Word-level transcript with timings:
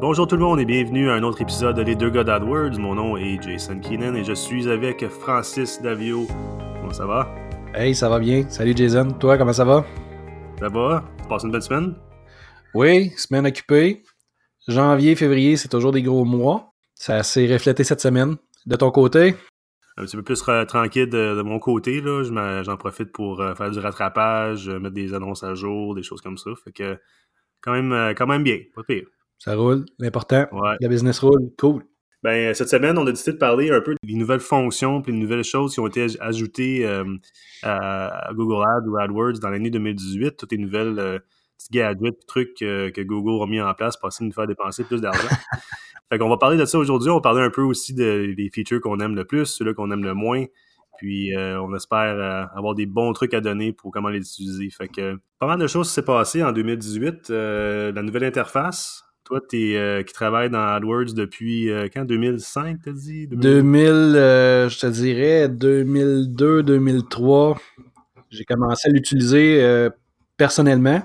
Bonjour 0.00 0.28
tout 0.28 0.36
le 0.36 0.42
monde 0.42 0.60
et 0.60 0.64
bienvenue 0.64 1.10
à 1.10 1.14
un 1.14 1.24
autre 1.24 1.42
épisode 1.42 1.74
de 1.74 1.82
Les 1.82 1.96
Deux 1.96 2.08
gars 2.08 2.22
d'AdWords. 2.22 2.78
Mon 2.78 2.94
nom 2.94 3.16
est 3.16 3.42
Jason 3.42 3.80
Keenan 3.80 4.14
et 4.14 4.22
je 4.22 4.32
suis 4.32 4.68
avec 4.68 5.04
Francis 5.08 5.82
Davio. 5.82 6.24
Comment 6.80 6.92
ça 6.92 7.04
va? 7.04 7.34
Hey, 7.74 7.96
ça 7.96 8.08
va 8.08 8.20
bien. 8.20 8.48
Salut 8.48 8.74
Jason. 8.76 9.10
Toi, 9.10 9.36
comment 9.36 9.52
ça 9.52 9.64
va? 9.64 9.84
Ça 10.60 10.68
va? 10.68 11.02
Tu 11.20 11.28
passes 11.28 11.42
une 11.42 11.50
belle 11.50 11.62
semaine? 11.62 11.96
Oui, 12.74 13.10
semaine 13.16 13.44
occupée. 13.44 14.04
Janvier, 14.68 15.16
février, 15.16 15.56
c'est 15.56 15.66
toujours 15.66 15.90
des 15.90 16.02
gros 16.02 16.24
mois. 16.24 16.74
Ça 16.94 17.24
s'est 17.24 17.52
reflété 17.52 17.82
cette 17.82 18.00
semaine. 18.00 18.36
De 18.66 18.76
ton 18.76 18.92
côté? 18.92 19.34
Un 19.96 20.04
petit 20.04 20.16
peu 20.16 20.22
plus 20.22 20.40
tranquille 20.68 21.08
de, 21.08 21.42
mon 21.42 21.58
côté. 21.58 22.00
là. 22.00 22.62
J'en 22.62 22.76
profite 22.76 23.10
pour 23.10 23.40
euh, 23.40 23.56
faire 23.56 23.72
du 23.72 23.80
rattrapage, 23.80 24.68
euh, 24.68 24.78
mettre 24.78 24.94
des 24.94 25.12
annonces 25.12 25.42
à 25.42 25.56
jour, 25.56 25.96
des 25.96 26.04
choses 26.04 26.20
comme 26.20 26.38
ça. 26.38 26.50
Fait 26.62 26.70
que 26.70 26.96
quand 27.60 27.72
même, 27.72 27.90
euh, 27.90 28.14
quand 28.14 28.28
même 28.28 28.44
bien, 28.44 28.58
pas 28.76 28.84
pire. 28.84 29.02
Ça 29.38 29.54
roule, 29.54 29.84
l'important. 29.98 30.46
Ouais. 30.52 30.76
La 30.80 30.88
business 30.88 31.18
roule, 31.20 31.50
cool. 31.58 31.84
Ben, 32.24 32.52
cette 32.52 32.68
semaine, 32.68 32.98
on 32.98 33.06
a 33.06 33.12
décidé 33.12 33.32
de 33.32 33.38
parler 33.38 33.70
un 33.70 33.80
peu 33.80 33.94
des 34.02 34.14
nouvelles 34.14 34.40
fonctions 34.40 35.00
et 35.00 35.12
des 35.12 35.18
nouvelles 35.18 35.44
choses 35.44 35.74
qui 35.74 35.80
ont 35.80 35.86
été 35.86 36.06
ajoutées 36.18 36.84
à 37.62 38.30
Google 38.34 38.64
Ads 38.64 38.88
ou 38.88 38.96
AdWords 38.96 39.38
dans 39.40 39.50
l'année 39.50 39.70
2018. 39.70 40.36
Toutes 40.36 40.50
les 40.50 40.58
nouvelles 40.58 40.98
euh, 40.98 41.18
petits 41.56 41.68
gadgets, 41.70 42.26
trucs 42.26 42.54
que 42.56 43.02
Google 43.02 43.44
a 43.44 43.46
mis 43.46 43.60
en 43.60 43.72
place 43.74 43.96
pour 43.96 44.08
essayer 44.08 44.24
de 44.24 44.30
nous 44.30 44.34
faire 44.34 44.48
dépenser 44.48 44.82
plus 44.82 45.00
d'argent. 45.00 45.28
fait 46.10 46.18
qu'on 46.18 46.28
va 46.28 46.38
parler 46.38 46.56
de 46.56 46.64
ça 46.64 46.76
aujourd'hui. 46.76 47.10
On 47.10 47.16
va 47.16 47.20
parler 47.20 47.42
un 47.42 47.50
peu 47.50 47.62
aussi 47.62 47.94
des 47.94 48.50
features 48.52 48.80
qu'on 48.80 48.98
aime 48.98 49.14
le 49.14 49.24
plus, 49.24 49.46
ceux-là 49.46 49.72
qu'on 49.72 49.92
aime 49.92 50.02
le 50.02 50.14
moins. 50.14 50.44
Puis 50.98 51.34
euh, 51.34 51.62
on 51.62 51.74
espère 51.74 52.18
euh, 52.18 52.44
avoir 52.54 52.74
des 52.74 52.84
bons 52.84 53.12
trucs 53.12 53.32
à 53.32 53.40
donner 53.40 53.72
pour 53.72 53.92
comment 53.92 54.08
les 54.08 54.18
utiliser. 54.18 54.68
Fait 54.68 54.88
que 54.88 55.16
pas 55.38 55.46
mal 55.46 55.58
de 55.58 55.66
choses 55.66 55.88
s'est 55.88 56.04
passé 56.04 56.42
en 56.42 56.52
2018. 56.52 57.30
Euh, 57.30 57.92
la 57.92 58.02
nouvelle 58.02 58.24
interface. 58.24 59.04
Toi, 59.28 59.40
es, 59.52 60.04
qui 60.06 60.14
travaille 60.14 60.48
dans 60.48 60.66
AdWords 60.66 61.12
depuis 61.14 61.70
quand? 61.94 62.06
2005, 62.06 62.78
t'as 62.82 62.92
dit? 62.92 63.26
2000, 63.26 63.82
je 64.70 64.78
te 64.78 64.86
dirais 64.86 65.50
2002, 65.50 66.62
2003. 66.62 67.60
J'ai 68.30 68.44
commencé 68.44 68.88
à 68.88 68.92
l'utiliser 68.92 69.88
personnellement. 70.38 71.02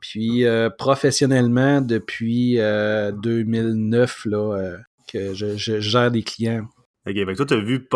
Puis 0.00 0.46
professionnellement 0.78 1.82
depuis 1.82 2.56
2009 2.56 4.24
là, 4.24 4.78
que 5.12 5.34
je, 5.34 5.80
gère 5.80 6.10
des 6.10 6.22
clients. 6.22 6.66
OK, 7.06 7.14
fait 7.14 7.34
toi, 7.34 7.46
tu 7.46 7.54
as 7.54 7.60
vu, 7.60 7.88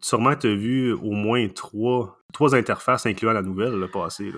sûrement 0.00 0.36
tu 0.36 0.48
as 0.48 0.54
vu 0.54 0.92
au 0.92 1.12
moins 1.12 1.48
trois, 1.48 2.18
trois 2.32 2.54
interfaces 2.54 3.06
incluant 3.06 3.32
la 3.32 3.42
nouvelle 3.42 3.72
le 3.72 3.88
passé. 3.88 4.30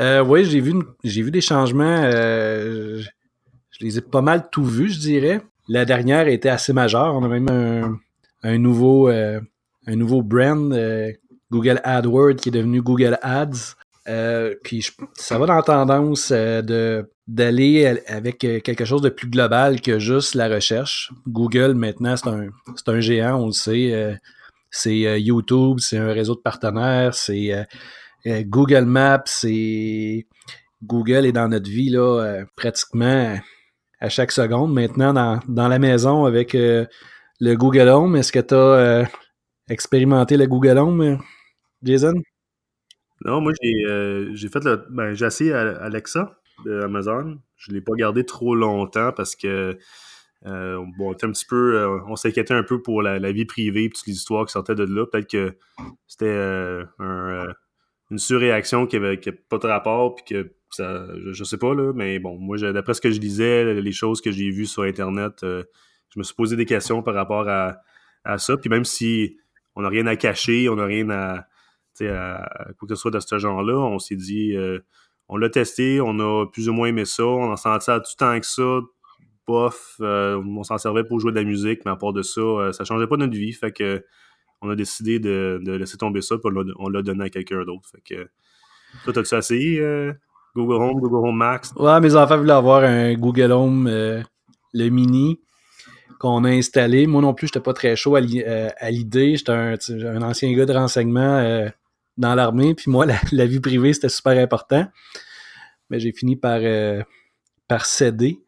Euh, 0.00 0.22
oui, 0.22 0.44
j'ai 0.44 0.60
vu, 0.60 0.74
j'ai 1.04 1.22
vu 1.22 1.30
des 1.30 1.40
changements. 1.40 2.02
Euh, 2.04 3.00
je, 3.78 3.84
les 3.84 3.98
ai 3.98 4.00
pas 4.00 4.22
mal 4.22 4.48
tout 4.50 4.64
vus, 4.64 4.92
je 4.92 5.00
dirais. 5.00 5.40
La 5.68 5.84
dernière 5.84 6.28
était 6.28 6.48
assez 6.48 6.72
majeure. 6.72 7.14
On 7.14 7.24
a 7.24 7.28
même 7.28 7.98
un, 8.42 8.58
nouveau, 8.58 9.08
euh, 9.08 9.40
un 9.86 9.96
nouveau 9.96 10.22
brand, 10.22 10.74
Google 11.50 11.80
AdWords, 11.84 12.36
qui 12.36 12.48
est 12.48 12.52
devenu 12.52 12.82
Google 12.82 13.18
Ads. 13.22 13.74
puis 14.62 14.86
ça 15.14 15.38
va 15.38 15.46
dans 15.46 15.56
la 15.56 15.62
tendance 15.62 16.32
de 16.32 17.08
d'aller 17.28 18.00
avec 18.06 18.42
euh, 18.42 18.58
quelque 18.60 18.86
chose 18.86 19.02
de 19.02 19.10
plus 19.10 19.28
global 19.28 19.82
que 19.82 19.98
juste 19.98 20.34
la 20.34 20.48
recherche. 20.48 21.12
Google, 21.28 21.74
maintenant, 21.74 22.16
c'est 22.16 22.28
un, 22.28 22.48
un, 22.86 23.00
géant, 23.00 23.42
on 23.42 23.46
le 23.46 23.52
sait. 23.52 23.92
Euh, 23.92 24.14
c'est 24.70 25.06
euh, 25.06 25.18
YouTube, 25.18 25.78
c'est 25.80 25.98
un 25.98 26.12
réseau 26.12 26.34
de 26.34 26.40
partenaires, 26.40 27.14
c'est 27.14 27.66
Google 28.26 28.84
Maps, 28.84 29.22
c'est 29.26 30.26
Google 30.82 31.24
est 31.24 31.32
dans 31.32 31.48
notre 31.48 31.70
vie 31.70 31.88
là, 31.88 32.44
pratiquement 32.56 33.38
à 34.00 34.08
chaque 34.08 34.32
seconde. 34.32 34.72
Maintenant, 34.72 35.12
dans, 35.12 35.40
dans 35.48 35.68
la 35.68 35.78
maison 35.78 36.24
avec 36.24 36.54
le 36.54 36.86
Google 37.40 37.88
Home, 37.88 38.16
est-ce 38.16 38.32
que 38.32 38.40
tu 38.40 38.54
as 38.54 39.08
expérimenté 39.68 40.36
le 40.36 40.46
Google 40.46 40.78
Home, 40.78 41.18
Jason? 41.82 42.14
Non, 43.24 43.40
moi 43.40 43.52
j'ai 43.60 44.48
fait 44.48 44.64
le. 44.64 44.86
Ben, 44.90 45.14
j'ai 45.14 45.26
essayé 45.26 45.52
Alexa 45.52 46.38
de 46.64 46.82
Amazon. 46.82 47.38
Je 47.56 47.70
ne 47.70 47.76
l'ai 47.76 47.80
pas 47.80 47.94
gardé 47.94 48.24
trop 48.24 48.54
longtemps 48.54 49.12
parce 49.12 49.34
que 49.34 49.76
euh, 50.46 50.84
bon, 50.96 51.12
un 51.12 51.32
petit 51.32 51.46
peu, 51.46 51.76
euh, 51.76 52.00
on 52.06 52.16
s'inquiétait 52.16 52.54
un 52.54 52.62
peu 52.62 52.80
pour 52.80 53.02
la, 53.02 53.32
vie 53.32 53.44
privée 53.44 53.84
et 53.84 53.90
toutes 53.90 54.06
les 54.06 54.14
histoires 54.14 54.46
qui 54.46 54.52
sortaient 54.52 54.74
de 54.74 54.84
là. 54.84 55.06
Peut-être 55.06 55.28
que 55.28 55.56
c'était 56.06 56.26
euh, 56.26 56.84
une 58.10 58.18
surréaction 58.18 58.86
qui 58.86 59.00
n'avait 59.00 59.18
pas 59.18 59.58
de 59.58 59.66
rapport, 59.66 60.14
puis 60.14 60.24
que 60.24 60.52
je, 60.76 61.38
ne 61.38 61.44
sais 61.44 61.58
pas, 61.58 61.74
là, 61.74 61.92
mais 61.94 62.18
bon, 62.18 62.38
moi, 62.38 62.56
d'après 62.58 62.94
ce 62.94 63.00
que 63.00 63.10
je 63.10 63.20
lisais, 63.20 63.74
les 63.74 63.92
choses 63.92 64.20
que 64.20 64.30
j'ai 64.30 64.50
vues 64.50 64.66
sur 64.66 64.82
Internet, 64.82 65.38
je 65.42 66.18
me 66.18 66.22
suis 66.22 66.34
posé 66.34 66.56
des 66.56 66.66
questions 66.66 67.02
par 67.02 67.14
rapport 67.14 67.48
à, 67.48 68.38
ça. 68.38 68.56
Puis 68.56 68.68
même 68.68 68.84
si 68.84 69.38
on 69.74 69.82
n'a 69.82 69.88
rien 69.88 70.06
à 70.06 70.16
cacher, 70.16 70.68
on 70.68 70.76
n'a 70.76 70.84
rien 70.84 71.08
à, 71.10 71.46
quoi 71.98 72.86
que 72.86 72.94
ce 72.94 72.96
soit 72.96 73.10
de 73.10 73.20
ce 73.20 73.38
genre-là, 73.38 73.76
on 73.76 73.98
s'est 73.98 74.16
dit 74.16 74.54
on 75.28 75.36
l'a 75.36 75.50
testé, 75.50 76.00
on 76.00 76.18
a 76.20 76.46
plus 76.46 76.68
ou 76.68 76.72
moins 76.72 76.88
aimé 76.88 77.04
ça, 77.04 77.24
on 77.24 77.52
en 77.52 77.56
sentait 77.56 77.98
tout 77.98 78.16
temps 78.16 78.38
que 78.40 78.46
ça, 78.46 78.80
bof, 79.46 79.96
euh, 80.00 80.36
on 80.36 80.62
s'en 80.62 80.78
servait 80.78 81.04
pour 81.04 81.20
jouer 81.20 81.32
de 81.32 81.36
la 81.36 81.44
musique, 81.44 81.84
mais 81.84 81.90
à 81.90 81.96
part 81.96 82.12
de 82.12 82.22
ça, 82.22 82.40
euh, 82.40 82.72
ça 82.72 82.84
changeait 82.84 83.06
pas 83.06 83.16
notre 83.16 83.36
vie, 83.36 83.52
fait 83.52 83.72
que 83.72 84.04
on 84.60 84.70
a 84.70 84.74
décidé 84.74 85.20
de, 85.20 85.60
laisser 85.64 85.96
tomber 85.96 86.20
ça, 86.20 86.36
puis 86.38 86.50
on 86.78 86.88
l'a 86.88 87.02
donné 87.02 87.24
à 87.24 87.30
quelqu'un 87.30 87.64
d'autre, 87.64 87.88
fait 87.90 88.00
que 88.00 88.28
toi, 89.04 89.12
t'as-tu 89.12 89.34
essayé 89.36 89.80
euh, 89.80 90.12
Google 90.58 90.82
Home, 90.82 91.00
Google 91.00 91.28
Home 91.28 91.36
Max? 91.36 91.72
Ouais, 91.76 92.00
mes 92.00 92.14
enfants 92.16 92.36
voulaient 92.38 92.52
avoir 92.52 92.84
un 92.84 93.14
Google 93.14 93.52
Home, 93.52 93.88
le 93.88 94.88
mini, 94.88 95.40
qu'on 96.18 96.44
a 96.44 96.50
installé. 96.50 97.06
Moi 97.06 97.22
non 97.22 97.34
plus, 97.34 97.46
j'étais 97.46 97.60
pas 97.60 97.72
très 97.72 97.96
chaud 97.96 98.16
à 98.16 98.20
l'idée, 98.20 99.36
j'étais 99.36 99.52
un, 99.52 100.22
ancien 100.22 100.52
gars 100.52 100.66
de 100.66 100.72
renseignement 100.72 101.70
dans 102.18 102.34
l'armée, 102.34 102.74
puis 102.74 102.90
moi, 102.90 103.06
la, 103.32 103.46
vie 103.46 103.60
privée, 103.60 103.94
c'était 103.94 104.10
super 104.10 104.36
important. 104.38 104.86
Mais 105.88 106.00
j'ai 106.00 106.12
fini 106.12 106.36
par, 106.36 106.58
euh, 106.62 107.02
par 107.66 107.86
céder. 107.86 108.40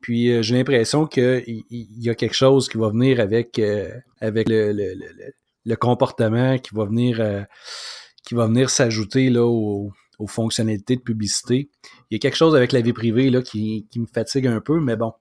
Puis 0.00 0.30
euh, 0.30 0.42
j'ai 0.42 0.54
l'impression 0.54 1.06
qu'il 1.06 1.64
y, 1.70 2.08
a 2.08 2.14
quelque 2.14 2.34
chose 2.34 2.68
qui 2.68 2.78
va 2.78 2.90
venir 2.90 3.18
avec, 3.18 3.58
euh, 3.58 3.90
le, 4.20 5.74
comportement, 5.74 6.58
qui 6.58 6.74
va 6.74 6.84
venir, 6.84 7.46
venir 8.30 8.70
s'ajouter 8.70 9.36
aux, 9.36 9.90
aux, 10.18 10.26
fonctionnalités 10.26 10.96
de 10.96 11.02
publicité. 11.02 11.70
Il 12.10 12.14
y 12.14 12.16
a 12.16 12.18
quelque 12.18 12.36
chose 12.36 12.54
avec 12.54 12.72
la 12.72 12.80
vie 12.80 12.92
privée 12.92 13.30
là, 13.30 13.42
qui, 13.42 13.86
me 13.96 14.06
fatigue 14.06 14.46
un 14.46 14.60
peu, 14.60 14.80
mais 14.80 14.96
bon, 14.96 15.12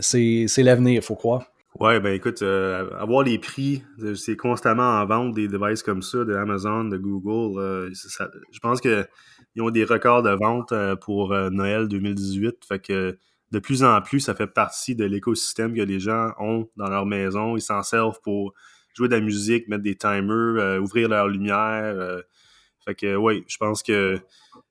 c'est 0.00 0.46
l'avenir, 0.58 0.94
il 0.94 1.02
faut 1.02 1.16
croire. 1.16 1.46
Ouais, 1.80 2.00
ben 2.00 2.12
écoute, 2.12 2.42
euh, 2.42 2.90
avoir 2.98 3.22
les 3.22 3.38
prix, 3.38 3.84
euh, 4.02 4.16
c'est 4.16 4.36
constamment 4.36 5.00
en 5.00 5.06
vente 5.06 5.34
des 5.34 5.46
devices 5.46 5.84
comme 5.84 6.02
ça, 6.02 6.24
de 6.24 6.34
Amazon, 6.34 6.84
de 6.84 6.96
Google. 6.96 7.60
Euh, 7.60 7.90
je 7.92 8.58
pense 8.58 8.80
qu'ils 8.80 9.06
ont 9.60 9.70
des 9.70 9.84
records 9.84 10.24
de 10.24 10.30
vente 10.30 10.74
pour 11.02 11.28
Noël 11.50 11.86
2018. 11.86 12.64
Fait 12.66 12.80
que 12.80 13.16
de 13.52 13.58
plus 13.60 13.84
en 13.84 14.00
plus, 14.02 14.18
ça 14.18 14.34
fait 14.34 14.48
partie 14.48 14.96
de 14.96 15.04
l'écosystème 15.04 15.72
que 15.72 15.82
les 15.82 16.00
gens 16.00 16.32
ont 16.40 16.68
dans 16.76 16.88
leur 16.88 17.06
maison. 17.06 17.56
Ils 17.56 17.62
s'en 17.62 17.84
servent 17.84 18.20
pour 18.22 18.54
jouer 18.94 19.06
de 19.06 19.14
la 19.14 19.20
musique, 19.20 19.68
mettre 19.68 19.84
des 19.84 19.94
timers, 19.94 20.80
ouvrir 20.82 21.08
leur 21.08 21.28
lumière. 21.28 22.22
Fait 22.88 22.94
que 22.94 23.16
oui, 23.16 23.44
je 23.46 23.58
pense 23.58 23.82
que 23.82 24.18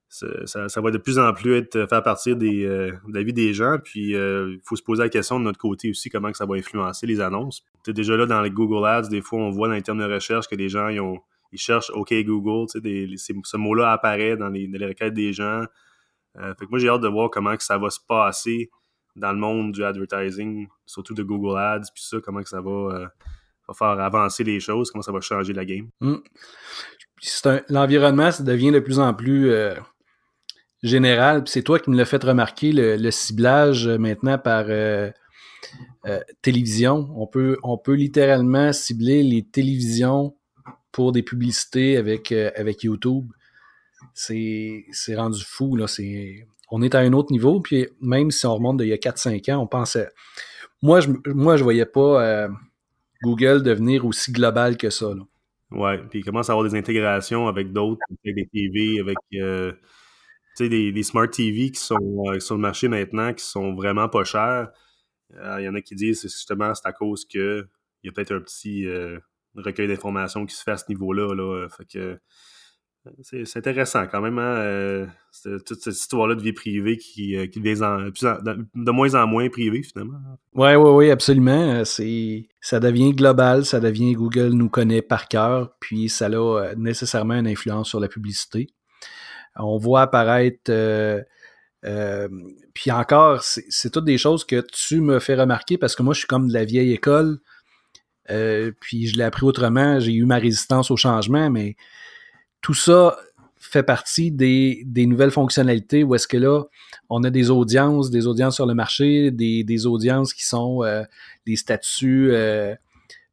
ça, 0.10 0.82
va 0.82 0.90
de 0.90 0.98
plus 0.98 1.20
en 1.20 1.32
plus 1.34 1.56
être 1.56 1.88
faire 1.88 2.02
partie 2.02 2.36
des, 2.36 2.66
euh, 2.66 2.92
de 3.08 3.14
la 3.14 3.22
vie 3.22 3.32
des 3.32 3.54
gens. 3.54 3.78
Puis 3.84 4.16
euh, 4.16 4.56
il 4.56 4.62
faut 4.64 4.76
se 4.76 4.82
poser 4.82 5.04
la 5.04 5.10
question 5.10 5.40
de 5.40 5.44
notre 5.46 5.60
côté 5.60 5.92
aussi, 5.92 6.10
comment 6.10 6.32
que 6.32 6.38
ça 6.38 6.48
va 6.48 6.56
influencer 6.56 7.06
les 7.06 7.22
annonces. 7.22 7.64
es 7.88 7.94
déjà 7.94 8.18
là 8.18 8.26
dans 8.26 8.42
les 8.42 8.50
Google 8.50 8.88
Ads, 8.88 9.10
des 9.10 9.22
fois 9.22 9.38
on 9.40 9.52
voit 9.52 9.68
dans 9.68 9.76
les 9.76 9.84
termes 9.84 10.00
de 10.00 10.12
recherche 10.12 10.48
que 10.48 10.56
les 10.56 10.68
gens 10.68 10.88
ils, 10.90 11.60
cherchent 11.60 11.92
OK 11.92 12.12
Google, 12.24 12.66
des, 12.82 13.14
ce 13.18 13.58
mot-là 13.58 13.92
apparaît 13.92 14.36
dans 14.36 14.50
les, 14.50 14.68
requêtes 14.84 15.14
des 15.14 15.32
gens. 15.32 15.64
Euh, 16.40 16.56
fait 16.56 16.66
que 16.66 16.72
moi 16.72 16.80
j'ai 16.80 16.90
hâte 16.90 17.02
de 17.02 17.08
voir 17.08 17.30
comment 17.30 17.56
que 17.56 17.64
ça 17.64 17.78
va 17.78 17.92
se 17.92 18.00
passer 18.00 18.72
dans 19.16 19.32
le 19.32 19.38
monde 19.38 19.74
du 19.74 19.84
advertising, 19.84 20.68
surtout 20.88 21.14
de 21.14 21.22
Google 21.22 21.56
Ads, 21.56 21.92
puis 21.94 22.04
ça, 22.04 22.18
comment 22.20 22.42
que 22.42 22.50
ça 22.50 22.62
va, 22.62 23.12
faire 23.78 24.00
avancer 24.00 24.44
les 24.44 24.60
choses, 24.60 24.90
comment 24.90 25.04
ça 25.04 25.12
va 25.12 25.22
changer 25.22 25.54
la 25.54 25.66
game. 25.66 25.90
Mmh. 26.02 26.16
L'environnement, 27.70 28.30
devient 28.40 28.72
de 28.72 28.80
plus 28.80 29.00
en 29.00 29.14
plus 29.14 29.52
général, 30.84 31.44
c'est 31.46 31.64
toi 31.64 31.80
qui 31.80 31.90
me 31.90 31.98
l'as 31.98 32.06
fait 32.06 32.24
remarquer, 32.24 32.72
le, 32.72 33.12
ciblage 33.12 33.88
euh, 33.88 33.98
maintenant 33.98 34.38
par 34.38 34.66
euh, 34.70 35.10
euh, 36.06 36.20
télévision. 36.42 37.10
On 37.16 37.28
peut, 37.28 37.58
on 37.64 37.78
peut 37.78 37.94
littéralement 37.94 38.74
cibler 38.74 39.24
les 39.24 39.44
télévisions 39.44 40.36
pour 40.92 41.12
des 41.12 41.24
publicités 41.24 41.98
avec, 41.98 42.32
avec 42.32 42.84
YouTube. 42.84 43.32
C'est 44.14 44.86
rendu 45.16 45.44
fou. 45.44 45.76
Là. 45.76 45.86
On 46.72 46.82
est 46.82 46.96
à 46.96 47.00
un 47.00 47.14
autre 47.14 47.32
niveau. 47.32 47.60
Puis 47.60 47.88
même 48.02 48.32
si 48.32 48.46
on 48.48 48.56
remonte 48.56 48.78
d'il 48.78 48.88
y 48.88 48.94
a 48.94 48.98
4-5 48.98 49.54
ans, 49.54 49.62
on 49.62 49.68
pensait. 49.68 50.10
Moi, 50.82 51.02
je 51.02 51.10
moi, 51.28 51.56
je 51.56 51.64
voyais 51.64 51.86
pas 51.86 52.48
Google 53.22 53.62
devenir 53.62 54.06
aussi 54.06 54.32
global 54.32 54.76
que 54.76 54.90
ça. 54.90 55.14
Ouais, 55.72 55.98
puis 56.10 56.20
il 56.20 56.24
commence 56.26 56.50
à 56.50 56.54
avoir 56.54 56.68
des 56.70 56.78
intégrations 56.78 57.48
avec 57.48 57.74
d'autres, 57.74 58.02
avec 58.10 58.36
des 58.36 58.48
TV, 58.48 59.00
avec 59.02 59.18
sais, 60.56 60.70
les, 60.70 61.04
smart 61.04 61.30
TV 61.30 61.72
qui 61.72 61.80
sont 61.80 62.24
sur 62.40 62.56
le 62.56 62.62
marché 62.62 62.88
maintenant, 62.88 63.34
qui 63.34 63.44
sont 63.44 63.74
vraiment 63.76 64.08
pas 64.10 64.24
chers. 64.24 64.70
Il 65.32 65.64
y 65.64 65.68
en 65.70 65.76
a 65.76 65.82
qui 65.82 65.96
disent 65.96 66.22
justement 66.22 66.74
c'est 66.74 66.88
à 66.88 66.94
cause 66.94 67.26
que 67.26 67.68
il 68.04 68.08
y 68.08 68.10
a 68.10 68.14
peut-être 68.14 68.34
un 68.34 68.40
petit 68.40 68.88
recueil 69.56 69.88
d'informations 69.88 70.46
qui 70.46 70.56
se 70.56 70.64
fait 70.64 70.72
à 70.72 70.78
ce 70.78 70.86
niveau-là. 70.90 71.34
Là. 71.36 71.68
Fait 71.70 71.86
que 71.86 72.20
c'est 73.22 73.58
intéressant 73.58 74.08
quand 74.08 74.22
même, 74.22 74.38
hein, 74.40 74.56
euh, 74.58 75.08
toute 75.66 75.82
cette 75.82 75.96
histoire-là 75.96 76.36
de 76.36 76.42
vie 76.42 76.54
privée 76.54 76.98
qui, 76.98 77.36
euh, 77.36 77.48
qui 77.48 77.60
devient 77.60 77.80
de 77.80 78.92
moins 78.92 79.16
en 79.16 79.28
moins 79.28 79.50
privée 79.50 79.84
finalement. 79.84 80.20
Oui, 80.54 80.76
oui, 80.76 80.90
oui, 80.92 81.12
absolument. 81.12 81.84
Euh, 81.84 81.84
ça 82.62 82.80
devient 82.80 83.14
global, 83.14 83.66
ça 83.66 83.80
devient 83.80 84.14
Google 84.14 84.50
nous 84.50 84.70
connaît 84.70 85.02
par 85.02 85.28
cœur, 85.28 85.76
puis 85.80 86.10
ça 86.10 86.28
a 86.28 86.76
nécessairement 86.76 87.36
une 87.36 87.48
influence 87.48 87.90
sur 87.90 88.00
la 88.00 88.08
publicité. 88.08 88.68
On 89.56 89.78
voit 89.78 90.02
apparaître, 90.02 90.72
puis 92.74 92.92
encore, 92.92 93.42
c'est 93.42 93.90
toutes 93.90 94.06
des 94.06 94.18
choses 94.18 94.46
que 94.46 94.62
tu 94.72 95.02
me 95.02 95.20
fais 95.20 95.36
remarquer 95.36 95.78
parce 95.78 95.96
que 95.96 96.04
moi, 96.04 96.14
je 96.14 96.20
suis 96.20 96.28
comme 96.28 96.48
de 96.48 96.54
la 96.54 96.66
vieille 96.66 96.94
école, 96.94 97.40
puis 98.28 99.08
je 99.08 99.18
l'ai 99.18 99.24
appris 99.24 99.46
autrement, 99.46 100.00
j'ai 100.00 100.14
eu 100.14 100.26
ma 100.26 100.38
résistance 100.38 100.92
au 100.92 100.98
changement, 100.98 101.50
mais 101.50 101.76
tout 102.68 102.74
ça 102.74 103.16
fait 103.56 103.82
partie 103.82 104.30
des, 104.30 104.84
nouvelles 104.94 105.32
fonctionnalités 105.32 106.04
où 106.04 106.16
est-ce 106.16 106.28
que 106.28 106.36
là, 106.36 106.64
on 107.10 107.24
a 107.24 107.30
des 107.30 107.50
audiences, 107.50 108.10
des 108.10 108.28
audiences 108.28 108.56
sur 108.56 108.66
le 108.66 108.74
marché, 108.74 109.32
des, 109.32 109.86
audiences 109.86 110.34
qui 110.34 110.46
sont 110.46 110.84
euh, 110.84 111.06
des 111.46 111.56
statuts 111.56 112.32
euh, 112.34 112.76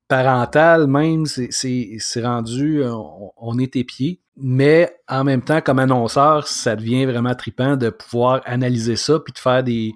parentales 0.07 0.87
même, 0.87 1.27
c'est 1.27 2.23
rendu, 2.23 2.85
on, 2.85 3.59
est 3.59 3.75
épié. 3.75 4.21
Mais 4.37 4.97
en 5.09 5.25
même 5.25 5.43
temps, 5.43 5.61
comme 5.61 5.81
annonceur, 5.81 6.47
ça 6.47 6.77
devient 6.77 7.05
vraiment 7.05 7.35
tripant 7.35 7.75
de 7.75 7.91
pouvoir 7.91 8.41
analyser 8.45 8.95
ça 8.95 9.19
puis 9.19 9.33
de 9.33 9.39
faire 9.41 9.65
des. 9.65 9.95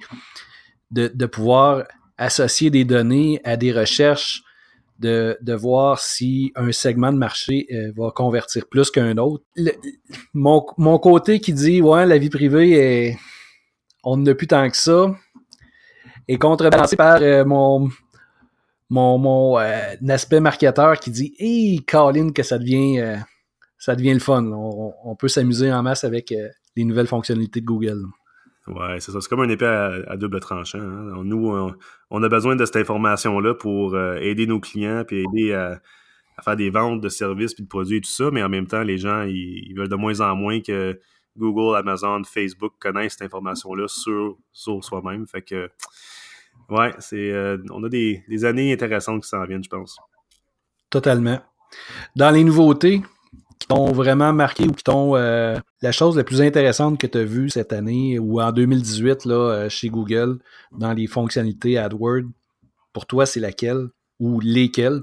de, 0.90 1.12
de 1.14 1.26
pouvoir 1.26 1.84
associer 2.16 2.70
des 2.70 2.84
données 2.84 3.40
à 3.44 3.56
des 3.56 3.70
recherches 3.70 4.42
de, 4.98 5.54
voir 5.54 6.00
si 6.00 6.52
un 6.56 6.72
segment 6.72 7.12
de 7.12 7.18
marché 7.18 7.66
euh, 7.72 7.92
va 7.96 8.10
convertir 8.10 8.66
plus 8.68 8.90
qu'un 8.90 9.16
autre. 9.18 9.44
mon, 10.34 10.98
côté 10.98 11.40
qui 11.40 11.52
dit 11.52 11.80
ouais, 11.80 12.06
la 12.06 12.18
vie 12.18 12.30
privée 12.30 12.72
est 12.72 13.18
on 14.04 14.16
n'a 14.16 14.34
plus 14.34 14.46
tant 14.46 14.68
que 14.70 14.76
ça 14.76 15.14
est 16.26 16.38
contrebalancé 16.38 16.96
par 16.96 17.20
euh, 17.22 17.44
mon 17.44 17.88
mon, 18.90 19.18
mon 19.18 19.58
euh, 19.58 19.94
aspect 20.08 20.40
marketeur 20.40 20.98
qui 20.98 21.10
dit 21.10 21.34
Hey 21.38 21.84
Colin 21.84 22.30
que 22.32 22.42
ça 22.42 22.58
devient 22.58 23.18
ça 23.78 23.94
devient 23.94 24.14
le 24.14 24.18
fun. 24.18 24.44
On, 24.44 25.14
peut 25.14 25.28
s'amuser 25.28 25.72
en 25.72 25.82
masse 25.82 26.02
avec 26.02 26.34
les 26.74 26.84
nouvelles 26.84 27.06
fonctionnalités 27.06 27.60
de 27.60 27.66
Google. 27.66 28.02
Ouais, 28.68 29.00
c'est 29.00 29.12
ça. 29.12 29.20
C'est 29.20 29.28
comme 29.28 29.40
un 29.40 29.48
épée 29.48 29.66
à, 29.66 30.16
double 30.16 30.40
tranchant. 30.40 30.80
Hein. 30.80 31.22
Nous, 31.24 31.74
on, 32.10 32.22
a 32.22 32.28
besoin 32.28 32.56
de 32.56 32.64
cette 32.64 32.76
information-là 32.76 33.54
pour 33.54 33.94
euh, 33.94 34.16
aider 34.16 34.46
nos 34.46 34.60
clients 34.60 35.04
puis 35.06 35.24
aider 35.24 35.54
à, 35.54 35.80
faire 36.44 36.56
des 36.56 36.70
ventes 36.70 37.00
de 37.00 37.08
services 37.08 37.54
puis 37.54 37.64
de 37.64 37.68
produits 37.68 37.96
et 37.96 38.00
tout 38.00 38.10
ça. 38.10 38.30
Mais 38.30 38.42
en 38.42 38.48
même 38.48 38.66
temps, 38.66 38.82
les 38.82 38.98
gens, 38.98 39.22
ils, 39.22 39.74
veulent 39.74 39.88
de 39.88 39.96
moins 39.96 40.20
en 40.20 40.36
moins 40.36 40.60
que 40.60 40.98
Google, 41.36 41.76
Amazon, 41.76 42.22
Facebook 42.24 42.74
connaissent 42.78 43.14
cette 43.14 43.22
information-là 43.22 43.88
sur, 43.88 44.36
sur 44.52 44.84
soi-même. 44.84 45.26
Fait 45.26 45.42
que, 45.42 45.70
ouais, 46.68 46.92
c'est, 46.98 47.32
euh, 47.32 47.56
on 47.70 47.82
a 47.84 47.88
des, 47.88 48.22
des 48.28 48.44
années 48.44 48.72
intéressantes 48.72 49.22
qui 49.22 49.28
s'en 49.28 49.44
viennent, 49.44 49.64
je 49.64 49.70
pense. 49.70 49.98
Totalement. 50.90 51.40
Dans 52.16 52.30
les 52.30 52.44
nouveautés, 52.44 53.02
qui 53.58 53.66
t'ont 53.66 53.92
vraiment 53.92 54.32
marqué 54.32 54.64
ou 54.64 54.72
qui 54.72 54.84
t'ont 54.84 55.16
euh, 55.16 55.56
la 55.82 55.92
chose 55.92 56.16
la 56.16 56.24
plus 56.24 56.40
intéressante 56.40 56.98
que 56.98 57.06
tu 57.06 57.18
as 57.18 57.24
vue 57.24 57.50
cette 57.50 57.72
année 57.72 58.18
ou 58.18 58.40
en 58.40 58.52
2018 58.52 59.24
là, 59.24 59.34
euh, 59.34 59.68
chez 59.68 59.88
Google 59.88 60.38
dans 60.72 60.92
les 60.92 61.06
fonctionnalités 61.06 61.78
AdWords, 61.78 62.28
pour 62.92 63.06
toi, 63.06 63.26
c'est 63.26 63.40
laquelle 63.40 63.88
ou 64.20 64.40
lesquelles? 64.40 65.00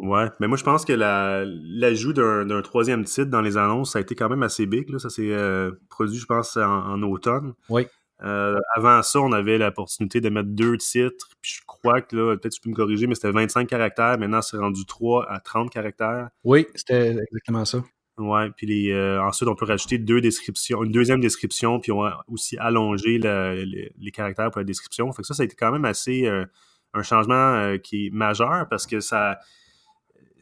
Ouais, 0.00 0.26
mais 0.40 0.46
moi 0.46 0.58
je 0.58 0.64
pense 0.64 0.84
que 0.84 0.92
l'ajout 0.92 2.12
d'un 2.12 2.62
troisième 2.62 3.04
titre 3.04 3.30
dans 3.30 3.40
les 3.40 3.56
annonces, 3.56 3.92
ça 3.92 3.98
a 3.98 4.02
été 4.02 4.14
quand 4.14 4.28
même 4.28 4.42
assez 4.42 4.66
big. 4.66 4.90
Là. 4.90 4.98
Ça 4.98 5.08
s'est 5.08 5.32
euh, 5.32 5.70
produit, 5.88 6.18
je 6.18 6.26
pense, 6.26 6.56
en, 6.56 7.02
automne. 7.02 7.54
Oui. 7.70 7.86
avant 8.18 9.02
ça, 9.02 9.20
on 9.20 9.32
avait 9.32 9.56
l'opportunité 9.56 10.20
de 10.20 10.28
mettre 10.28 10.50
deux 10.50 10.76
titres. 10.76 11.28
Puis 11.40 11.54
je 11.60 11.66
crois 11.66 12.02
que 12.02 12.14
là, 12.14 12.36
peut-être 12.36 12.52
tu 12.52 12.60
peux 12.60 12.70
me 12.70 12.74
corriger, 12.74 13.06
mais 13.06 13.14
c'était 13.14 13.30
25 13.30 13.66
caractères. 13.66 14.18
Maintenant, 14.18 14.42
c'est 14.42 14.58
rendu 14.58 14.84
3 14.84 15.30
à 15.30 15.40
30 15.40 15.70
caractères. 15.70 16.28
Oui, 16.44 16.66
c'était 16.74 17.16
exactement 17.16 17.64
ça. 17.64 17.82
Ouais, 18.18 18.50
puis 18.56 18.92
euh, 18.92 19.22
ensuite, 19.22 19.46
on 19.46 19.54
peut 19.54 19.66
rajouter 19.66 19.98
deux 19.98 20.22
descriptions, 20.22 20.82
une 20.82 20.92
deuxième 20.92 21.20
description, 21.20 21.80
puis 21.80 21.92
on 21.92 22.00
va 22.00 22.24
aussi 22.28 22.56
allonger 22.56 23.18
les 23.18 24.10
caractères 24.10 24.50
pour 24.50 24.60
la 24.60 24.64
description. 24.64 25.12
Fait 25.12 25.20
que 25.20 25.28
ça, 25.28 25.34
ça 25.34 25.42
a 25.42 25.44
été 25.44 25.54
quand 25.54 25.70
même 25.70 25.84
assez 25.84 26.26
euh, 26.26 26.46
un 26.94 27.02
changement 27.02 27.34
euh, 27.34 27.76
qui 27.76 28.06
est 28.06 28.10
majeur 28.10 28.68
parce 28.70 28.86
que 28.86 29.00
ça, 29.00 29.38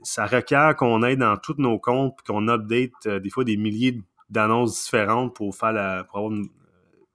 ça 0.04 0.24
requiert 0.26 0.76
qu'on 0.76 1.02
aille 1.02 1.16
dans 1.16 1.36
tous 1.36 1.56
nos 1.58 1.80
comptes 1.80 2.16
qu'on 2.24 2.46
update 2.46 3.08
des 3.08 3.30
fois 3.30 3.42
des 3.42 3.56
milliers 3.56 4.00
d'annonces 4.30 4.84
différentes 4.84 5.34
pour 5.34 5.56
faire 5.56 5.72
la, 5.72 6.04
pour, 6.04 6.32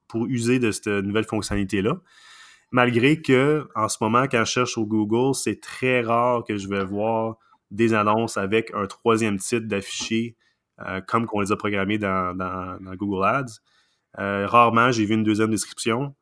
pour 0.09 0.25
user 0.25 0.59
de 0.59 0.71
cette 0.71 0.87
nouvelle 0.87 1.23
fonctionnalité-là. 1.23 2.01
Malgré 2.71 3.21
que, 3.21 3.65
en 3.75 3.87
ce 3.87 3.97
moment, 4.01 4.25
quand 4.29 4.43
je 4.43 4.51
cherche 4.51 4.77
au 4.77 4.85
Google, 4.85 5.33
c'est 5.35 5.61
très 5.61 6.01
rare 6.01 6.43
que 6.43 6.57
je 6.57 6.67
vais 6.67 6.83
voir 6.83 7.37
des 7.71 7.93
annonces 7.93 8.35
avec 8.35 8.73
un 8.73 8.87
troisième 8.87 9.37
titre 9.37 9.65
d'affiché 9.67 10.35
euh, 10.85 11.01
comme 11.01 11.25
qu'on 11.25 11.41
les 11.41 11.51
a 11.51 11.57
programmés 11.57 11.97
dans, 11.97 12.77
Google 12.95 13.25
Ads. 13.25 13.59
Euh, 14.17 14.47
rarement, 14.47 14.91
j'ai 14.91 15.05
vu 15.05 15.13
une 15.13 15.23
deuxième 15.23 15.51
description. 15.51 16.15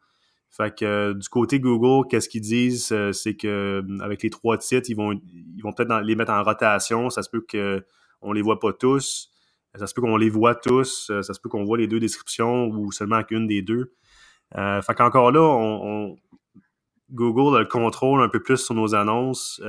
Euh, 0.81 1.13
du 1.13 1.29
côté 1.29 1.59
Google, 1.59 2.07
qu'est-ce 2.09 2.27
qu'ils 2.29 2.41
disent, 2.41 2.93
c'est 3.11 3.35
que 3.35 3.83
avec 4.01 4.23
les 4.23 4.29
trois 4.29 4.57
titres, 4.57 4.89
ils 4.89 4.95
vont, 4.95 5.11
ils 5.11 5.61
vont 5.61 5.71
peut-être 5.71 6.01
les 6.01 6.15
mettre 6.15 6.31
en 6.31 6.43
rotation. 6.43 7.09
Ça 7.09 7.21
se 7.21 7.29
peut 7.29 7.45
qu'on 8.21 8.31
les 8.31 8.41
voit 8.41 8.59
pas 8.59 8.73
tous. 8.73 9.31
Ça 9.75 9.85
se 9.85 9.93
peut 9.93 10.01
qu'on 10.01 10.17
les 10.17 10.29
voit 10.29 10.55
tous. 10.55 11.11
Ça 11.21 11.33
se 11.33 11.39
peut 11.39 11.49
qu'on 11.49 11.63
voit 11.63 11.77
les 11.77 11.87
deux 11.87 11.99
descriptions 11.99 12.67
ou 12.67 12.91
seulement 12.91 13.23
qu'une 13.23 13.45
des 13.45 13.61
deux. 13.61 13.93
fait 14.55 14.95
qu'encore 14.95 15.31
là, 15.31 16.09
Google 17.11 17.57
a 17.57 17.59
le 17.59 17.67
contrôle 17.67 18.21
un 18.21 18.29
peu 18.29 18.41
plus 18.41 18.57
sur 18.57 18.73
nos 18.73 18.95
annonces 18.95 19.61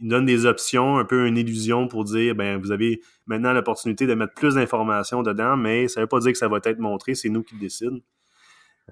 il 0.00 0.08
donne 0.08 0.26
des 0.26 0.46
options, 0.46 0.98
un 0.98 1.04
peu 1.04 1.26
une 1.26 1.36
illusion 1.36 1.88
pour 1.88 2.04
dire 2.04 2.34
ben 2.34 2.60
vous 2.60 2.72
avez 2.72 3.00
maintenant 3.26 3.52
l'opportunité 3.52 4.06
de 4.06 4.14
mettre 4.14 4.34
plus 4.34 4.54
d'informations 4.54 5.22
dedans, 5.22 5.56
mais 5.56 5.88
ça 5.88 6.00
ne 6.00 6.04
veut 6.04 6.08
pas 6.08 6.20
dire 6.20 6.32
que 6.32 6.38
ça 6.38 6.48
va 6.48 6.58
être 6.64 6.78
montré, 6.78 7.14
c'est 7.14 7.28
nous 7.28 7.42
qui 7.42 7.56
décidons. 7.56 8.00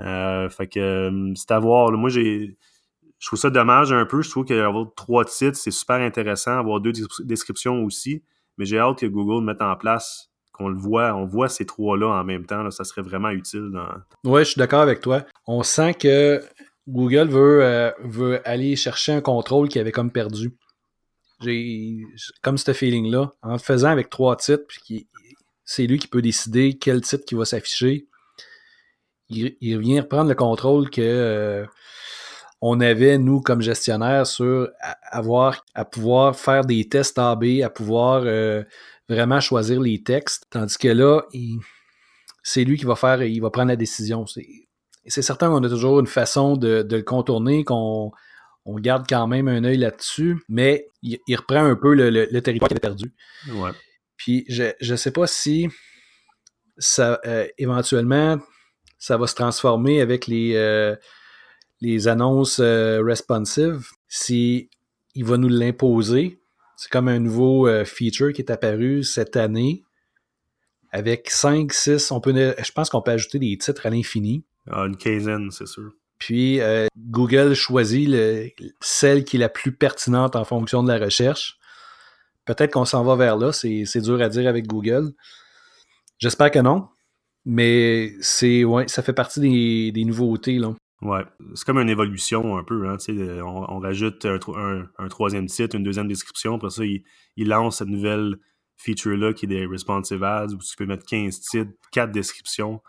Euh, 0.00 0.48
fait 0.48 0.66
que 0.66 0.80
euh, 0.80 1.32
c'est 1.34 1.50
à 1.50 1.58
voir. 1.58 1.90
Moi, 1.92 2.10
j'ai. 2.10 2.56
Je 3.18 3.26
trouve 3.28 3.38
ça 3.38 3.50
dommage 3.50 3.92
un 3.92 4.04
peu. 4.04 4.22
Je 4.22 4.30
trouve 4.30 4.44
qu'avoir 4.44 4.86
trois 4.96 5.24
titres, 5.24 5.56
c'est 5.56 5.70
super 5.70 5.96
intéressant. 5.96 6.58
Avoir 6.58 6.80
deux 6.80 6.92
descriptions 7.20 7.84
aussi. 7.84 8.24
Mais 8.58 8.64
j'ai 8.64 8.78
hâte 8.78 8.98
que 8.98 9.06
Google 9.06 9.44
mette 9.44 9.62
en 9.62 9.76
place, 9.76 10.30
qu'on 10.52 10.68
le 10.68 10.76
voit, 10.76 11.14
on 11.14 11.24
voit 11.24 11.48
ces 11.48 11.64
trois-là 11.64 12.08
en 12.08 12.24
même 12.24 12.44
temps. 12.46 12.68
ça 12.70 12.84
serait 12.84 13.02
vraiment 13.02 13.30
utile. 13.30 13.70
Oui, 14.24 14.40
je 14.40 14.50
suis 14.50 14.58
d'accord 14.58 14.80
avec 14.80 15.00
toi. 15.00 15.22
On 15.46 15.62
sent 15.62 15.94
que 15.94 16.42
Google 16.88 17.28
veut, 17.28 17.64
euh, 17.64 17.90
veut 18.02 18.46
aller 18.46 18.76
chercher 18.76 19.12
un 19.12 19.20
contrôle 19.20 19.68
qu'il 19.68 19.80
avait 19.80 19.92
comme 19.92 20.10
perdu. 20.10 20.52
J'ai 21.42 21.98
comme 22.42 22.58
ce 22.58 22.72
feeling-là. 22.72 23.32
En 23.42 23.52
le 23.52 23.58
faisant 23.58 23.90
avec 23.90 24.10
trois 24.10 24.36
titres, 24.36 24.64
puis 24.68 25.06
c'est 25.64 25.86
lui 25.86 25.98
qui 25.98 26.08
peut 26.08 26.22
décider 26.22 26.78
quel 26.78 27.00
titre 27.00 27.24
qui 27.24 27.34
va 27.34 27.44
s'afficher. 27.44 28.06
Il, 29.28 29.78
vient 29.78 30.02
reprendre 30.02 30.28
le 30.28 30.34
contrôle 30.34 30.90
que 30.90 31.00
euh, 31.00 31.64
on 32.60 32.80
avait, 32.80 33.16
nous, 33.16 33.40
comme 33.40 33.62
gestionnaires, 33.62 34.26
sur 34.26 34.68
avoir 35.10 35.64
à 35.74 35.86
pouvoir 35.86 36.36
faire 36.36 36.64
des 36.64 36.86
tests 36.88 37.18
AB, 37.18 37.62
à 37.64 37.70
pouvoir 37.70 38.22
euh, 38.26 38.62
vraiment 39.08 39.40
choisir 39.40 39.80
les 39.80 40.02
textes. 40.02 40.46
Tandis 40.50 40.76
que 40.76 40.88
là, 40.88 41.22
c'est 42.42 42.64
lui 42.64 42.76
qui 42.76 42.84
va 42.84 42.94
faire, 42.94 43.22
il 43.22 43.40
va 43.40 43.50
prendre 43.50 43.68
la 43.68 43.76
décision. 43.76 44.26
C'est 45.06 45.22
certain 45.22 45.48
qu'on 45.48 45.64
a 45.64 45.68
toujours 45.68 45.98
une 46.00 46.06
façon 46.06 46.56
de, 46.56 46.82
de 46.82 46.96
le 46.96 47.02
contourner, 47.02 47.64
qu'on 47.64 48.12
on 48.64 48.78
garde 48.78 49.06
quand 49.08 49.26
même 49.26 49.48
un 49.48 49.64
œil 49.64 49.76
là-dessus, 49.76 50.38
mais 50.48 50.88
il, 51.02 51.18
reprend 51.36 51.64
un 51.64 51.76
peu 51.76 51.94
le, 51.94 52.40
territoire 52.40 52.68
qu'il 52.68 52.76
a 52.76 52.80
perdu. 52.80 53.12
Puis 54.16 54.44
je 54.48 54.72
ne 54.92 54.96
sais 54.96 55.10
pas 55.10 55.26
si 55.26 55.68
ça 56.78 57.20
euh, 57.26 57.46
éventuellement 57.58 58.38
ça 58.98 59.16
va 59.16 59.26
se 59.26 59.34
transformer 59.34 60.00
avec 60.00 60.26
les, 60.26 60.54
euh, 60.54 60.94
les 61.80 62.06
annonces 62.06 62.60
euh, 62.60 63.02
responsive. 63.02 63.88
Si 64.06 64.70
il 65.14 65.24
va 65.24 65.36
nous 65.38 65.48
l'imposer, 65.48 66.40
c'est 66.76 66.90
comme 66.90 67.08
un 67.08 67.18
nouveau 67.18 67.68
feature 67.84 68.32
qui 68.32 68.42
est 68.42 68.50
apparu 68.50 69.02
cette 69.02 69.36
année. 69.36 69.82
Avec 70.90 71.30
5, 71.30 71.72
6, 71.72 72.10
on 72.12 72.20
peut, 72.20 72.32
je 72.32 72.72
pense 72.72 72.90
qu'on 72.90 73.02
peut 73.02 73.10
ajouter 73.10 73.38
des 73.38 73.56
titres 73.58 73.86
à 73.86 73.90
l'infini. 73.90 74.44
Ah, 74.70 74.84
une 74.86 74.96
quinzaine, 74.96 75.50
c'est 75.50 75.66
sûr. 75.66 75.92
Puis 76.22 76.60
euh, 76.60 76.86
Google 76.96 77.54
choisit 77.54 78.08
celle 78.80 79.24
qui 79.24 79.36
est 79.36 79.40
la 79.40 79.48
plus 79.48 79.72
pertinente 79.72 80.36
en 80.36 80.44
fonction 80.44 80.84
de 80.84 80.88
la 80.92 81.04
recherche. 81.04 81.58
Peut-être 82.44 82.72
qu'on 82.74 82.84
s'en 82.84 83.02
va 83.02 83.16
vers 83.16 83.36
là, 83.36 83.50
c'est 83.50 84.00
dur 84.00 84.22
à 84.22 84.28
dire 84.28 84.48
avec 84.48 84.68
Google. 84.68 85.14
J'espère 86.18 86.52
que 86.52 86.60
non. 86.60 86.86
Mais 87.44 88.12
c'est 88.20 88.62
ouais, 88.62 88.86
ça 88.86 89.02
fait 89.02 89.12
partie 89.12 89.90
des, 89.90 90.04
nouveautés. 90.04 90.60
Là. 90.60 90.74
Ouais, 91.00 91.24
c'est 91.56 91.64
comme 91.64 91.78
une 91.78 91.88
évolution 91.88 92.56
un 92.56 92.62
peu. 92.62 92.88
Hein, 92.88 92.98
on, 93.44 93.80
rajoute 93.80 94.24
un, 94.24 94.38
un, 94.98 95.08
troisième 95.08 95.46
titre, 95.46 95.74
une 95.74 95.82
deuxième 95.82 96.06
description. 96.06 96.54
Après 96.54 96.70
ça, 96.70 96.84
il, 96.84 97.02
il 97.36 97.48
lance 97.48 97.78
cette 97.78 97.88
nouvelle 97.88 98.36
feature-là 98.76 99.32
qui 99.32 99.46
est 99.46 99.48
des 99.48 99.66
responsive 99.66 100.22
ads 100.22 100.52
où 100.52 100.58
tu 100.58 100.76
peux 100.76 100.86
mettre 100.86 101.04
15 101.04 101.40
titres, 101.40 101.72
4 101.90 102.12
descriptions. 102.12 102.80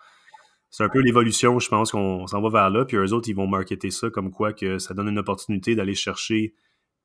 C'est 0.73 0.83
un 0.83 0.89
peu 0.89 1.01
l'évolution, 1.01 1.59
je 1.59 1.69
pense 1.69 1.91
qu'on 1.91 2.25
s'en 2.25 2.41
va 2.41 2.49
vers 2.49 2.69
là. 2.71 2.83
Puis 2.83 2.97
eux 2.97 3.13
autres, 3.13 3.29
ils 3.29 3.35
vont 3.35 3.45
marketer 3.45 3.91
ça 3.91 4.09
comme 4.09 4.31
quoi 4.31 4.53
que 4.53 4.79
ça 4.79 4.95
donne 4.95 5.07
une 5.07 5.19
opportunité 5.19 5.75
d'aller 5.75 5.93
chercher 5.93 6.55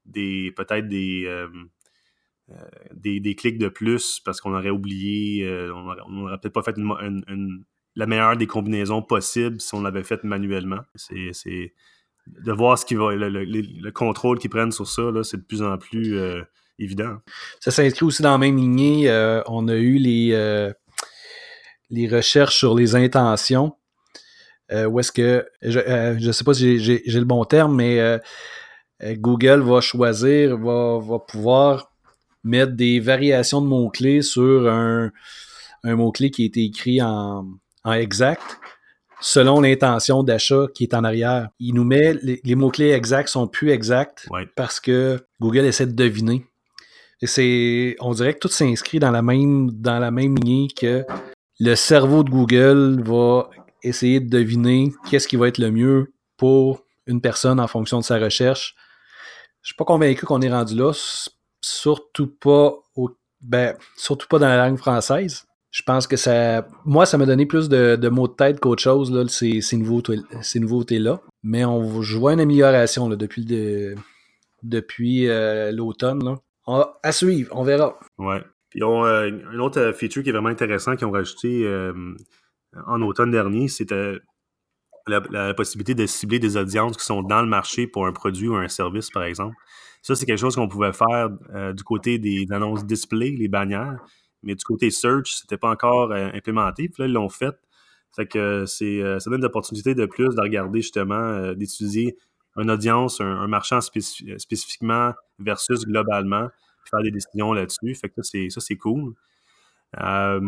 des 0.07 0.55
peut-être 0.57 0.89
des, 0.89 1.25
euh, 1.27 1.49
euh, 2.49 2.55
des, 2.95 3.21
des, 3.21 3.35
clics 3.35 3.59
de 3.59 3.69
plus 3.69 4.21
parce 4.25 4.41
qu'on 4.41 4.55
aurait 4.55 4.71
oublié, 4.71 5.45
euh, 5.45 5.71
on 5.75 6.11
n'aurait 6.13 6.39
peut-être 6.39 6.55
pas 6.55 6.63
fait 6.63 6.77
la 7.95 8.07
meilleure 8.07 8.39
des 8.39 8.47
combinaisons 8.47 9.03
possibles 9.03 9.61
si 9.61 9.75
on 9.75 9.83
l'avait 9.83 10.03
fait 10.03 10.25
manuellement. 10.25 10.81
C'est 10.95 11.75
de 12.27 12.53
voir 12.53 12.79
ce 12.79 12.87
qui 12.87 12.95
va, 12.95 13.15
le, 13.15 13.91
contrôle 13.91 14.39
qu'ils 14.39 14.49
prennent 14.49 14.73
sur 14.73 14.87
ça, 14.87 15.03
c'est 15.23 15.37
de 15.37 15.45
plus 15.45 15.61
en 15.61 15.77
plus 15.77 16.19
évident. 16.79 17.19
Ça 17.61 17.71
s'inscrit 17.71 18.07
aussi 18.07 18.23
dans 18.23 18.33
la 18.33 18.39
même 18.39 18.57
lignée. 18.57 19.11
on 19.47 19.69
a 19.69 19.77
eu 19.77 19.99
les, 19.99 20.73
les 21.91 22.09
recherches 22.09 22.57
sur 22.57 22.75
les 22.75 22.95
intentions. 22.95 23.77
où 24.73 25.01
est-ce 25.01 25.13
que, 25.13 25.47
je 25.63 26.27
ne 26.27 26.33
sais 26.33 26.45
pas 26.45 26.55
si 26.55 26.79
j'ai 26.79 27.03
le 27.07 27.25
bon 27.25 27.45
terme, 27.45 27.77
mais 27.77 28.21
Google 29.03 29.61
va 29.61 29.81
choisir, 29.81 30.59
va, 30.59 30.99
va 30.99 31.19
pouvoir 31.19 31.93
mettre 32.45 32.73
des 32.73 33.01
variations 33.01 33.61
de 33.61 33.67
mots-clés 33.67 34.23
sur 34.23 34.69
un, 34.69 35.11
mot-clé 35.85 36.31
qui 36.31 36.43
a 36.43 36.47
été 36.47 36.65
écrit 36.65 37.01
en, 37.03 37.47
exact 37.91 38.59
selon 39.21 39.61
l'intention 39.61 40.23
d'achat 40.23 40.67
qui 40.75 40.85
est 40.85 40.95
en 40.95 41.03
arrière. 41.03 41.49
Il 41.59 41.75
nous 41.75 41.85
met 41.85 42.15
les, 42.23 42.55
mots-clés 42.55 42.91
exacts 42.91 43.31
sont 43.31 43.49
plus 43.49 43.71
exacts 43.71 44.29
parce 44.55 44.79
que 44.81 45.21
Google 45.41 45.65
essaie 45.65 45.87
de 45.87 45.93
deviner. 45.93 46.47
Et 47.21 47.27
c'est, 47.27 47.97
on 47.99 48.13
dirait 48.13 48.35
que 48.35 48.39
tout 48.39 48.49
s'inscrit 48.49 49.01
dans 49.01 49.11
la 49.11 49.23
même 49.23 49.73
dans 49.73 49.99
la 49.99 50.13
même 50.13 50.37
lignée 50.37 50.69
que 50.69 51.05
le 51.61 51.75
cerveau 51.75 52.23
de 52.23 52.31
Google 52.31 53.03
va 53.05 53.51
essayer 53.83 54.21
de 54.21 54.29
deviner 54.29 54.93
qu'est-ce 55.11 55.29
qui 55.29 55.37
va 55.37 55.49
être 55.49 55.59
le 55.59 55.71
mieux 55.71 56.13
pour 56.37 56.85
une 57.07 57.21
personne 57.21 57.61
en 57.61 57.67
fonction 57.67 57.99
de 57.99 58.05
sa 58.05 58.19
recherche. 58.19 58.75
Je 59.63 59.69
suis 59.69 59.77
pas 59.77 59.85
convaincu 59.85 60.25
qu'on 60.27 60.41
est 60.41 60.51
rendu 60.51 60.75
là 60.75 60.93
surtout 61.61 62.29
pas 62.29 62.75
ben, 63.41 63.77
surtout 63.97 64.27
pas 64.29 64.39
dans 64.39 64.49
la 64.49 64.69
langue 64.69 64.79
française. 64.79 65.45
Je 65.71 65.83
pense 65.83 66.07
que 66.07 66.17
ça. 66.17 66.67
Moi, 66.85 67.07
ça 67.07 67.19
m'a 67.19 67.27
donné 67.27 67.47
plus 67.47 67.69
de, 67.69 68.09
mots 68.09 68.27
de 68.27 68.33
tête 68.33 68.59
qu'autre 68.59 68.83
chose, 68.83 69.13
là, 69.13 69.25
ces, 69.29 69.77
nouveautés-là. 69.77 71.21
Mais 71.43 71.65
on, 71.65 72.03
je 72.03 72.19
vois 72.19 72.33
une 72.33 72.41
amélioration 72.41 73.09
depuis, 73.09 73.45
depuis 74.63 75.29
euh, 75.29 75.71
l'automne. 75.71 76.37
À 77.03 77.13
suivre, 77.13 77.55
on 77.55 77.63
verra. 77.63 77.99
Ouais. 78.19 78.43
Puis 78.71 78.83
on, 78.83 79.05
euh, 79.05 79.29
une 79.29 79.61
autre 79.61 79.93
feature 79.93 80.23
qui 80.23 80.29
est 80.29 80.33
vraiment 80.33 80.49
intéressant 80.49 80.97
qu'ils 80.97 81.07
ont 81.07 81.13
rajouté 81.13 81.65
euh, 81.67 81.93
en 82.87 83.01
automne 83.03 83.31
dernier, 83.31 83.69
c'était 83.69 84.19
la, 85.09 85.55
possibilité 85.55 85.95
de 85.95 86.07
cibler 86.07 86.39
des 86.39 86.57
audiences 86.57 86.97
qui 86.97 87.05
sont 87.05 87.23
dans 87.23 87.43
le 87.43 87.49
marché 87.49 87.87
pour 87.87 88.07
un 88.07 88.13
produit 88.13 88.49
ou 88.49 88.57
un 88.57 88.69
service, 88.69 89.11
par 89.11 89.25
exemple. 89.25 89.57
Ça, 90.03 90.15
c'est 90.15 90.27
quelque 90.27 90.39
chose 90.39 90.55
qu'on 90.55 90.69
pouvait 90.69 90.93
faire 90.93 91.29
euh, 91.55 91.73
du 91.73 91.83
côté 91.83 92.19
des 92.19 92.47
annonces 92.51 92.85
display, 92.85 93.31
les 93.31 93.49
bannières, 93.49 93.99
mais 94.43 94.55
du 94.55 94.65
côté 94.65 94.91
search, 94.91 95.35
c'était 95.41 95.57
pas 95.57 95.71
encore 95.71 96.13
euh, 96.13 96.29
implémenté. 96.35 96.89
Puis 96.89 97.03
là, 97.03 97.09
ils 97.09 97.13
l'ont 97.13 97.29
fait. 97.29 97.55
Fait 98.15 98.27
que 98.27 98.65
euh, 98.83 99.19
ça 99.19 99.31
donne 99.31 99.43
l'opportunité 99.43 99.95
de 99.95 100.07
plus 100.07 100.35
de 100.35 100.41
regarder 100.41 100.81
justement, 100.81 101.53
d'étudier 101.53 102.17
une 102.57 102.71
audience, 102.71 103.21
un, 103.21 103.47
marchand 103.47 103.81
spécifiquement 103.81 105.13
versus 105.39 105.85
globalement, 105.85 106.49
faire 106.89 107.03
des 107.03 107.11
décisions 107.11 107.53
là-dessus. 107.53 107.95
Fait 107.95 108.09
que 108.09 108.23
ça, 108.23 108.61
c'est, 108.61 108.77
cool. 108.77 109.15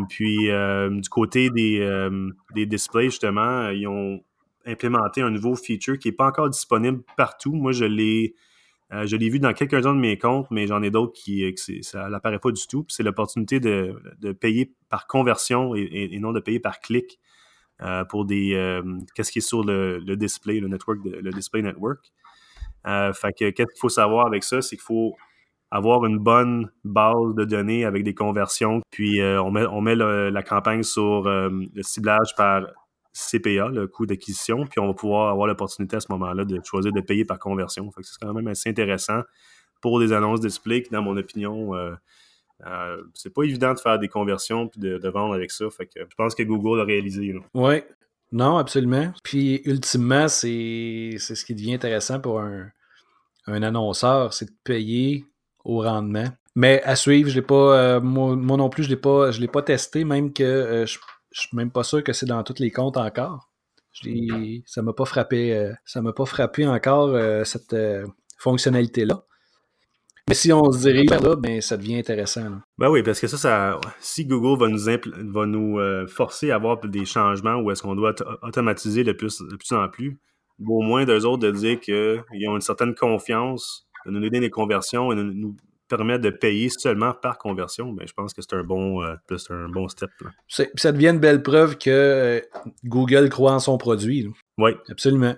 puis 0.08 0.48
du 0.48 1.08
côté 1.08 1.50
des, 1.50 2.08
des 2.54 2.66
displays, 2.66 3.10
justement, 3.10 3.68
ils 3.70 3.86
ont 3.86 4.22
implémenté 4.66 5.22
un 5.22 5.30
nouveau 5.30 5.56
feature 5.56 5.98
qui 5.98 6.08
n'est 6.08 6.14
pas 6.14 6.26
encore 6.26 6.50
disponible 6.50 7.02
partout. 7.16 7.52
Moi, 7.52 7.72
je 7.72 7.84
l'ai 7.84 8.34
euh, 8.92 9.06
je 9.06 9.16
vu 9.16 9.38
dans 9.38 9.52
quelques-uns 9.52 9.94
de 9.94 10.00
mes 10.00 10.18
comptes, 10.18 10.48
mais 10.50 10.66
j'en 10.66 10.82
ai 10.82 10.90
d'autres 10.90 11.12
qui 11.12 11.44
euh, 11.44 12.08
n'apparaît 12.08 12.40
pas 12.40 12.50
du 12.50 12.66
tout. 12.66 12.84
C'est 12.88 13.04
l'opportunité 13.04 13.60
de, 13.60 13.94
payer 14.32 14.72
par 14.88 15.06
conversion 15.06 15.74
et, 15.76 16.18
non 16.18 16.32
de 16.32 16.40
payer 16.40 16.58
par 16.58 16.80
clic 16.80 17.20
euh, 17.82 18.04
pour 18.04 18.24
des 18.24 18.80
qu'est-ce 19.14 19.30
qui 19.30 19.38
est 19.38 19.42
sur 19.42 19.62
le, 19.62 20.00
display, 20.16 20.58
le 20.58 20.68
network, 20.68 20.98
le 21.04 21.30
display 21.30 21.62
network. 21.62 22.12
fait 22.84 23.32
que 23.38 23.50
qu'est-ce 23.50 23.72
qu'il 23.72 23.80
faut 23.80 23.88
savoir 23.88 24.26
avec 24.26 24.42
ça, 24.42 24.60
c'est 24.60 24.76
qu'il 24.76 24.84
faut 24.84 25.16
avoir 25.70 26.04
une 26.04 26.18
bonne 26.18 26.70
base 26.84 27.34
de 27.36 27.44
données 27.44 27.84
avec 27.84 28.02
des 28.02 28.14
conversions. 28.14 28.80
Puis 28.90 29.22
on 29.22 29.50
met, 29.50 29.66
on 29.66 29.80
met 29.80 29.94
la 29.94 30.42
campagne 30.42 30.82
sur 30.82 31.22
le 31.24 31.82
ciblage 31.82 32.34
par 32.36 32.66
CPA, 33.12 33.68
le 33.68 33.86
coût 33.86 34.06
d'acquisition, 34.06 34.66
puis 34.66 34.80
on 34.80 34.86
va 34.86 34.94
pouvoir 34.94 35.30
avoir 35.30 35.46
l'opportunité 35.46 35.96
à 35.96 36.00
ce 36.00 36.10
moment-là 36.10 36.44
de 36.44 36.60
choisir 36.64 36.92
de 36.92 37.00
payer 37.00 37.24
par 37.24 37.38
conversion. 37.38 37.90
Fait 37.90 38.02
que 38.02 38.06
c'est 38.06 38.18
quand 38.20 38.32
même 38.32 38.46
assez 38.48 38.70
intéressant 38.70 39.22
pour 39.80 39.98
des 39.98 40.12
annonces 40.12 40.40
display 40.40 40.82
qui, 40.82 40.90
dans 40.90 41.02
mon 41.02 41.16
opinion, 41.16 41.74
euh, 41.74 41.94
euh, 42.66 43.02
c'est 43.14 43.32
pas 43.32 43.42
évident 43.42 43.74
de 43.74 43.80
faire 43.80 43.98
des 43.98 44.08
conversions 44.08 44.68
puis 44.68 44.80
de, 44.80 45.08
vendre 45.08 45.34
avec 45.34 45.50
ça. 45.50 45.68
Fait 45.70 45.86
que 45.86 46.00
je 46.00 46.14
pense 46.16 46.34
que 46.34 46.42
Google 46.42 46.80
a 46.80 46.84
réalisé. 46.84 47.34
Oui, 47.54 47.82
non, 48.32 48.58
absolument. 48.58 49.12
Puis 49.24 49.62
ultimement, 49.64 50.28
c'est 50.28 51.16
ce 51.18 51.44
qui 51.44 51.54
devient 51.54 51.74
intéressant 51.74 52.20
pour 52.20 52.40
un, 52.40 52.70
annonceur, 53.46 54.32
c'est 54.32 54.44
de 54.44 54.56
payer 54.62 55.24
au 55.64 55.82
rendement. 55.82 56.28
Mais 56.56 56.82
à 56.82 56.96
suivre, 56.96 57.30
je 57.30 57.36
l'ai 57.36 57.42
pas, 57.42 57.78
euh, 57.78 58.00
moi, 58.00 58.34
non 58.36 58.68
plus, 58.68 58.84
je 58.84 58.88
l'ai 58.88 59.40
l'ai 59.40 59.48
pas 59.48 59.62
testé, 59.62 60.04
même 60.04 60.32
que 60.32 60.84
je 60.86 60.98
je 61.32 61.42
suis 61.42 61.56
même 61.56 61.70
pas 61.70 61.82
sûr 61.82 62.02
que 62.02 62.12
c'est 62.12 62.26
dans 62.26 62.42
tous 62.42 62.58
les 62.58 62.70
comptes 62.70 62.96
encore. 62.96 63.50
Ça 64.66 64.82
m'a 64.82 64.92
pas 64.92 65.04
frappé, 65.04 65.54
euh, 65.54 65.72
ça 65.84 66.00
m'a 66.00 66.12
pas 66.12 66.24
frappé 66.24 66.66
encore 66.66 67.08
euh, 67.08 67.44
cette 67.44 67.72
euh, 67.72 68.06
fonctionnalité-là. 68.38 69.24
Mais 70.28 70.34
si 70.34 70.52
on 70.52 70.70
se 70.70 70.78
dirige 70.78 71.10
là, 71.10 71.34
ben 71.34 71.60
ça 71.60 71.76
devient 71.76 71.98
intéressant. 71.98 72.60
Ben 72.78 72.88
oui, 72.88 73.02
parce 73.02 73.18
que 73.18 73.26
ça, 73.26 73.36
ça 73.36 73.80
si 73.98 74.26
Google 74.26 74.60
va 74.60 74.68
nous, 74.68 75.32
va 75.32 75.46
nous 75.46 76.06
forcer 76.06 76.52
à 76.52 76.54
avoir 76.54 76.78
des 76.78 77.04
changements 77.04 77.56
où 77.56 77.72
est-ce 77.72 77.82
qu'on 77.82 77.96
doit 77.96 78.14
automatiser 78.42 79.02
de 79.02 79.10
plus, 79.10 79.40
de 79.40 79.56
plus 79.56 79.72
en 79.72 79.88
plus, 79.88 80.20
au 80.64 80.82
moins 80.82 81.04
d'eux 81.04 81.24
autres 81.26 81.42
de 81.42 81.50
dire 81.50 81.80
qu'ils 81.80 82.48
ont 82.48 82.54
une 82.54 82.60
certaine 82.60 82.94
confiance, 82.94 83.88
de 84.06 84.10
nous 84.10 84.20
donner 84.20 84.40
des 84.40 84.50
conversions 84.50 85.12
et 85.12 85.16
de 85.16 85.22
nous 85.22 85.56
permet 85.88 86.18
de 86.18 86.30
payer 86.30 86.68
seulement 86.70 87.12
par 87.12 87.36
conversion, 87.36 87.92
ben, 87.92 88.06
je 88.06 88.12
pense 88.12 88.32
que 88.32 88.42
c'est 88.42 88.54
un 88.54 88.62
bon, 88.62 89.02
euh, 89.02 89.14
un 89.50 89.68
bon 89.68 89.88
step. 89.88 90.10
Ça 90.48 90.92
devient 90.92 91.08
une 91.08 91.18
belle 91.18 91.42
preuve 91.42 91.76
que 91.76 91.90
euh, 91.90 92.40
Google 92.84 93.28
croit 93.28 93.52
en 93.52 93.58
son 93.58 93.76
produit. 93.76 94.30
Oui. 94.56 94.70
Absolument. 94.88 95.34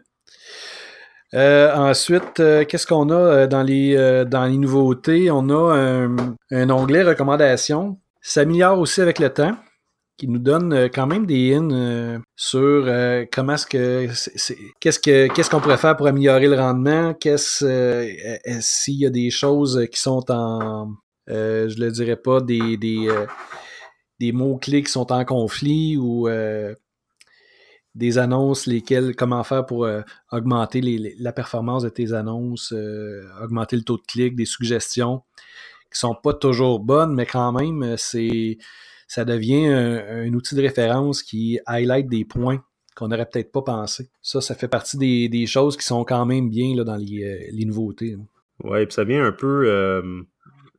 Euh, 1.34 1.74
ensuite, 1.74 2.34
qu'est-ce 2.34 2.86
qu'on 2.86 3.08
a 3.08 3.46
dans 3.46 3.62
les, 3.62 4.24
dans 4.26 4.44
les 4.44 4.58
nouveautés? 4.58 5.30
On 5.30 5.48
a 5.48 5.74
un, 5.74 6.16
un 6.50 6.70
onglet 6.70 7.02
recommandations. 7.02 7.98
Ça 8.20 8.42
s'améliore 8.42 8.78
aussi 8.78 9.00
avec 9.00 9.18
le 9.18 9.30
temps 9.30 9.56
qui 10.16 10.28
nous 10.28 10.38
donne 10.38 10.72
euh, 10.72 10.88
quand 10.92 11.06
même 11.06 11.26
des 11.26 11.54
hints 11.54 11.70
euh, 11.70 12.18
sur 12.36 12.60
euh, 12.60 13.24
comment 13.32 13.54
est-ce 13.54 13.66
que 13.66 14.06
qu'est-ce 14.80 14.98
que 14.98 15.28
qu'est-ce 15.28 15.50
qu'on 15.50 15.60
pourrait 15.60 15.78
faire 15.78 15.96
pour 15.96 16.06
améliorer 16.06 16.48
le 16.48 16.56
rendement, 16.56 17.14
qu'est-ce 17.14 17.64
s'il 18.60 18.98
y 19.00 19.06
a 19.06 19.10
des 19.10 19.30
choses 19.30 19.86
qui 19.90 20.00
sont 20.00 20.24
en 20.30 20.92
je 21.26 21.80
le 21.80 21.90
dirais 21.90 22.16
pas 22.16 22.40
des 22.40 22.76
des, 22.76 23.08
des 24.20 24.32
mots-clés 24.32 24.82
qui 24.82 24.90
sont 24.90 25.10
en 25.12 25.24
conflit 25.24 25.96
ou 25.96 26.28
des 27.94 28.18
annonces, 28.18 28.66
lesquelles, 28.66 29.14
comment 29.14 29.44
faire 29.44 29.66
pour 29.66 29.86
augmenter 30.30 30.80
la 31.18 31.32
performance 31.32 31.84
de 31.84 31.88
tes 31.88 32.12
annonces, 32.12 32.74
augmenter 33.40 33.76
le 33.76 33.82
taux 33.82 33.98
de 33.98 34.02
clic, 34.06 34.34
des 34.34 34.46
suggestions 34.46 35.22
qui 35.92 35.98
sont 35.98 36.14
pas 36.14 36.32
toujours 36.32 36.80
bonnes, 36.80 37.14
mais 37.14 37.26
quand 37.26 37.52
même, 37.52 37.96
c'est 37.98 38.58
ça 39.12 39.26
devient 39.26 39.66
un, 39.66 40.32
outil 40.32 40.54
de 40.54 40.62
référence 40.62 41.22
qui 41.22 41.60
highlight 41.66 42.08
des 42.08 42.24
points 42.24 42.64
qu'on 42.96 43.08
n'aurait 43.08 43.28
peut-être 43.30 43.52
pas 43.52 43.60
pensé. 43.60 44.08
Ça, 44.22 44.40
ça 44.40 44.54
fait 44.54 44.68
partie 44.68 44.96
des, 44.96 45.46
choses 45.46 45.76
qui 45.76 45.84
sont 45.84 46.02
quand 46.02 46.24
même 46.24 46.48
bien 46.48 46.74
là, 46.74 46.82
dans 46.82 46.96
les, 46.96 47.22
euh, 47.22 47.66
nouveautés. 47.66 48.16
Oui, 48.64 48.86
puis 48.86 48.94
ça 48.94 49.04
vient 49.04 49.22
un 49.22 49.32
peu 49.32 49.66
euh, 49.66 50.22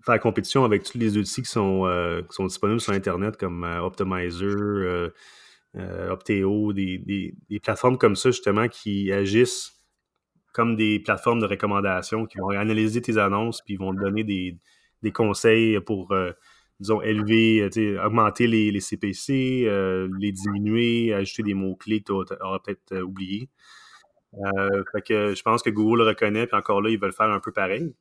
faire 0.03 0.19
compétition 0.19 0.65
avec 0.65 0.81
tous 0.81 0.97
les 0.97 1.15
outils 1.15 1.43
qui 1.43 1.51
sont, 1.51 1.85
euh, 1.85 2.23
disponibles 2.39 2.81
sur 2.81 2.93
Internet 2.93 3.37
comme 3.37 3.63
Optimizer, 3.63 5.11
Opteo, 6.09 6.73
des, 6.73 7.35
plateformes 7.61 7.99
comme 7.99 8.15
ça 8.15 8.31
justement 8.31 8.67
qui 8.67 9.11
agissent 9.11 9.73
comme 10.53 10.75
des 10.75 10.99
plateformes 10.99 11.39
de 11.39 11.45
recommandation 11.45 12.25
qui 12.25 12.39
vont 12.39 12.49
analyser 12.49 12.99
tes 12.99 13.19
annonces 13.19 13.61
puis 13.61 13.75
vont 13.75 13.93
te 13.93 13.99
donner 13.99 14.23
des, 14.23 15.11
conseils 15.11 15.79
pour 15.81 16.11
disons, 16.83 17.01
élever, 17.01 17.69
augmenter 18.03 18.47
les, 18.47 18.71
les 18.71 18.79
CPC, 18.79 19.67
les 20.19 20.31
diminuer, 20.31 21.13
ajouter 21.13 21.43
des 21.43 21.53
mots-clés 21.53 22.01
que 22.01 22.13
tu 22.25 22.33
auras 22.41 22.59
peut-être 22.59 23.01
oubliés. 23.01 23.49
fait 24.91 25.01
que 25.01 25.33
je 25.35 25.41
pense 25.41 25.63
que 25.63 25.69
Google 25.69 25.99
le 25.99 26.07
reconnaît, 26.09 26.45
puis 26.45 26.57
encore 26.57 26.81
là, 26.81 26.89
ils 26.89 26.99
veulent 26.99 27.13
faire 27.13 27.29
un 27.29 27.39
peu 27.39 27.51
pareil. 27.51 27.93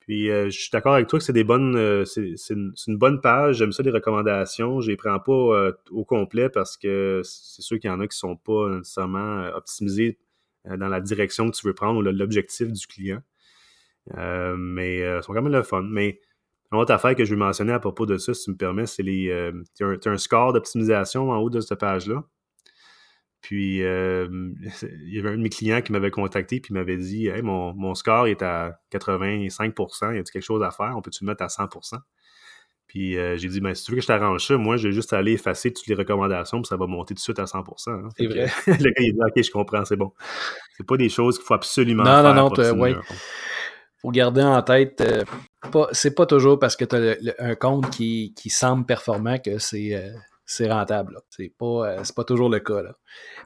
Puis 0.00 0.28
je 0.28 0.50
suis 0.50 0.70
d'accord 0.72 0.94
avec 0.94 1.08
toi 1.08 1.18
que 1.18 1.24
c'est 1.24 1.32
des 1.32 1.44
bonnes, 1.44 2.04
c'est 2.06 2.34
une, 2.50 2.72
une, 2.86 2.96
bonne 2.96 3.20
page. 3.20 3.56
J'aime 3.56 3.72
ça 3.72 3.82
les 3.82 3.90
recommandations. 3.90 4.80
Je 4.80 4.90
les 4.90 4.96
prends 4.96 5.18
pas 5.18 5.72
au 5.90 6.04
complet 6.04 6.48
parce 6.48 6.76
que 6.76 7.20
c'est 7.24 7.62
sûr 7.62 7.78
qu'il 7.78 7.90
y 7.90 7.92
en 7.92 8.00
a 8.00 8.06
qui 8.06 8.16
sont 8.16 8.36
pas 8.36 8.70
nécessairement 8.70 9.48
optimisés 9.54 10.18
dans 10.64 10.88
la 10.88 11.00
direction 11.00 11.50
que 11.50 11.56
tu 11.56 11.66
veux 11.66 11.74
prendre 11.74 11.98
ou 11.98 12.02
l'objectif 12.02 12.72
du 12.72 12.86
client. 12.86 13.20
mais 14.16 15.22
sont 15.22 15.32
quand 15.32 15.42
même 15.42 15.52
le 15.52 15.62
fun. 15.62 15.82
Mais 15.82 16.20
une 16.72 16.78
autre 16.78 16.92
affaire 16.92 17.14
que 17.14 17.24
je 17.24 17.30
vais 17.30 17.36
mentionner 17.36 17.72
à 17.72 17.78
propos 17.78 18.06
de 18.06 18.18
ça, 18.18 18.34
si 18.34 18.44
tu 18.44 18.50
me 18.50 18.56
permets, 18.56 18.86
c'est 18.86 19.02
les. 19.02 19.28
Euh, 19.30 19.52
tu 19.76 19.84
as, 19.84 20.10
un 20.10 20.18
score 20.18 20.52
d'optimisation 20.52 21.30
en 21.30 21.38
haut 21.38 21.50
de 21.50 21.60
cette 21.60 21.78
page-là. 21.78 22.24
Puis, 23.40 23.82
euh, 23.82 24.26
il 24.82 25.14
y 25.14 25.18
avait 25.18 25.30
un 25.30 25.36
de 25.36 25.42
mes 25.42 25.48
clients 25.48 25.80
qui 25.80 25.92
m'avait 25.92 26.10
contacté 26.10 26.60
puis 26.60 26.74
m'avait 26.74 26.96
dit 26.96 27.28
Hey, 27.28 27.42
mon, 27.42 27.72
mon, 27.74 27.94
score 27.94 28.26
est 28.26 28.42
à 28.42 28.80
85% 28.92 30.16
y 30.16 30.18
a 30.18 30.22
quelque 30.22 30.40
chose 30.40 30.62
à 30.62 30.70
faire? 30.70 30.94
On 30.96 31.02
peut-tu 31.02 31.24
le 31.24 31.28
mettre 31.28 31.44
à 31.44 31.46
100% 31.46 31.98
Puis, 32.88 33.16
euh, 33.16 33.36
j'ai 33.36 33.48
dit 33.48 33.60
ben, 33.60 33.72
Si 33.72 33.84
tu 33.84 33.92
veux 33.92 33.96
que 33.96 34.02
je 34.02 34.08
t'arrange 34.08 34.44
ça, 34.44 34.56
moi, 34.56 34.76
je 34.76 34.88
vais 34.88 34.94
juste 34.94 35.12
aller 35.12 35.32
effacer 35.32 35.72
toutes 35.72 35.86
les 35.86 35.94
recommandations 35.94 36.60
puis 36.60 36.68
ça 36.68 36.76
va 36.76 36.88
monter 36.88 37.14
tout 37.14 37.18
de 37.18 37.20
suite 37.20 37.38
à 37.38 37.44
100% 37.44 37.90
hein. 37.90 38.08
C'est 38.16 38.26
vrai. 38.26 38.46
le 38.66 38.90
gars, 38.90 39.02
il 39.02 39.12
dit 39.12 39.20
Ok, 39.20 39.44
je 39.44 39.50
comprends, 39.52 39.84
c'est 39.84 39.96
bon. 39.96 40.12
C'est 40.76 40.86
pas 40.86 40.96
des 40.96 41.08
choses 41.08 41.38
qu'il 41.38 41.46
faut 41.46 41.54
absolument 41.54 42.04
faire. 42.04 42.34
Non, 42.34 42.50
non, 42.50 42.50
non, 42.50 42.80
ouais 42.80 42.96
faut 44.06 44.12
garder 44.12 44.42
en 44.42 44.62
tête, 44.62 45.00
euh, 45.00 45.24
c'est 45.90 46.14
pas 46.14 46.26
toujours 46.26 46.60
parce 46.60 46.76
que 46.76 46.84
tu 46.84 46.94
as 46.94 47.44
un 47.44 47.56
compte 47.56 47.90
qui, 47.90 48.32
semble 48.50 48.86
performant 48.86 49.38
que 49.38 49.58
c'est 49.58 49.94
euh, 49.94 50.68
rentable. 50.72 51.18
C'est 51.28 51.52
pas, 51.58 51.88
euh, 51.88 52.02
pas 52.14 52.22
toujours 52.22 52.48
le 52.48 52.60
cas. 52.60 52.82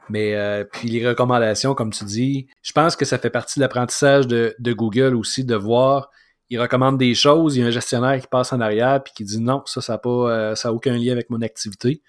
Mais 0.09 0.35
puis 0.71 0.89
les 0.89 1.07
recommandations, 1.07 1.73
comme 1.73 1.91
tu 1.91 2.05
dis, 2.05 2.47
je 2.61 2.73
pense 2.73 2.95
que 2.95 3.05
ça 3.05 3.17
fait 3.17 3.31
partie 3.31 3.57
de 3.57 3.61
l'apprentissage 3.61 4.27
de, 4.27 4.73
Google 4.73 5.15
aussi 5.15 5.43
de 5.43 5.55
voir. 5.55 6.11
Il 6.51 6.59
recommande 6.61 6.99
des 6.99 7.15
choses, 7.15 7.55
il 7.55 7.61
y 7.61 7.63
a 7.63 7.67
un 7.67 7.71
gestionnaire 7.71 8.21
qui 8.21 8.27
passe 8.27 8.53
en 8.53 8.61
arrière 8.61 9.01
puis 9.01 9.13
qui 9.15 9.23
dit 9.23 9.39
non, 9.39 9.63
ça, 9.65 9.81
ça 9.81 9.99
n'a 10.03 10.73
aucun 10.73 10.95
lien 10.95 11.11
avec 11.11 11.31
mon 11.31 11.41
activité 11.41 12.03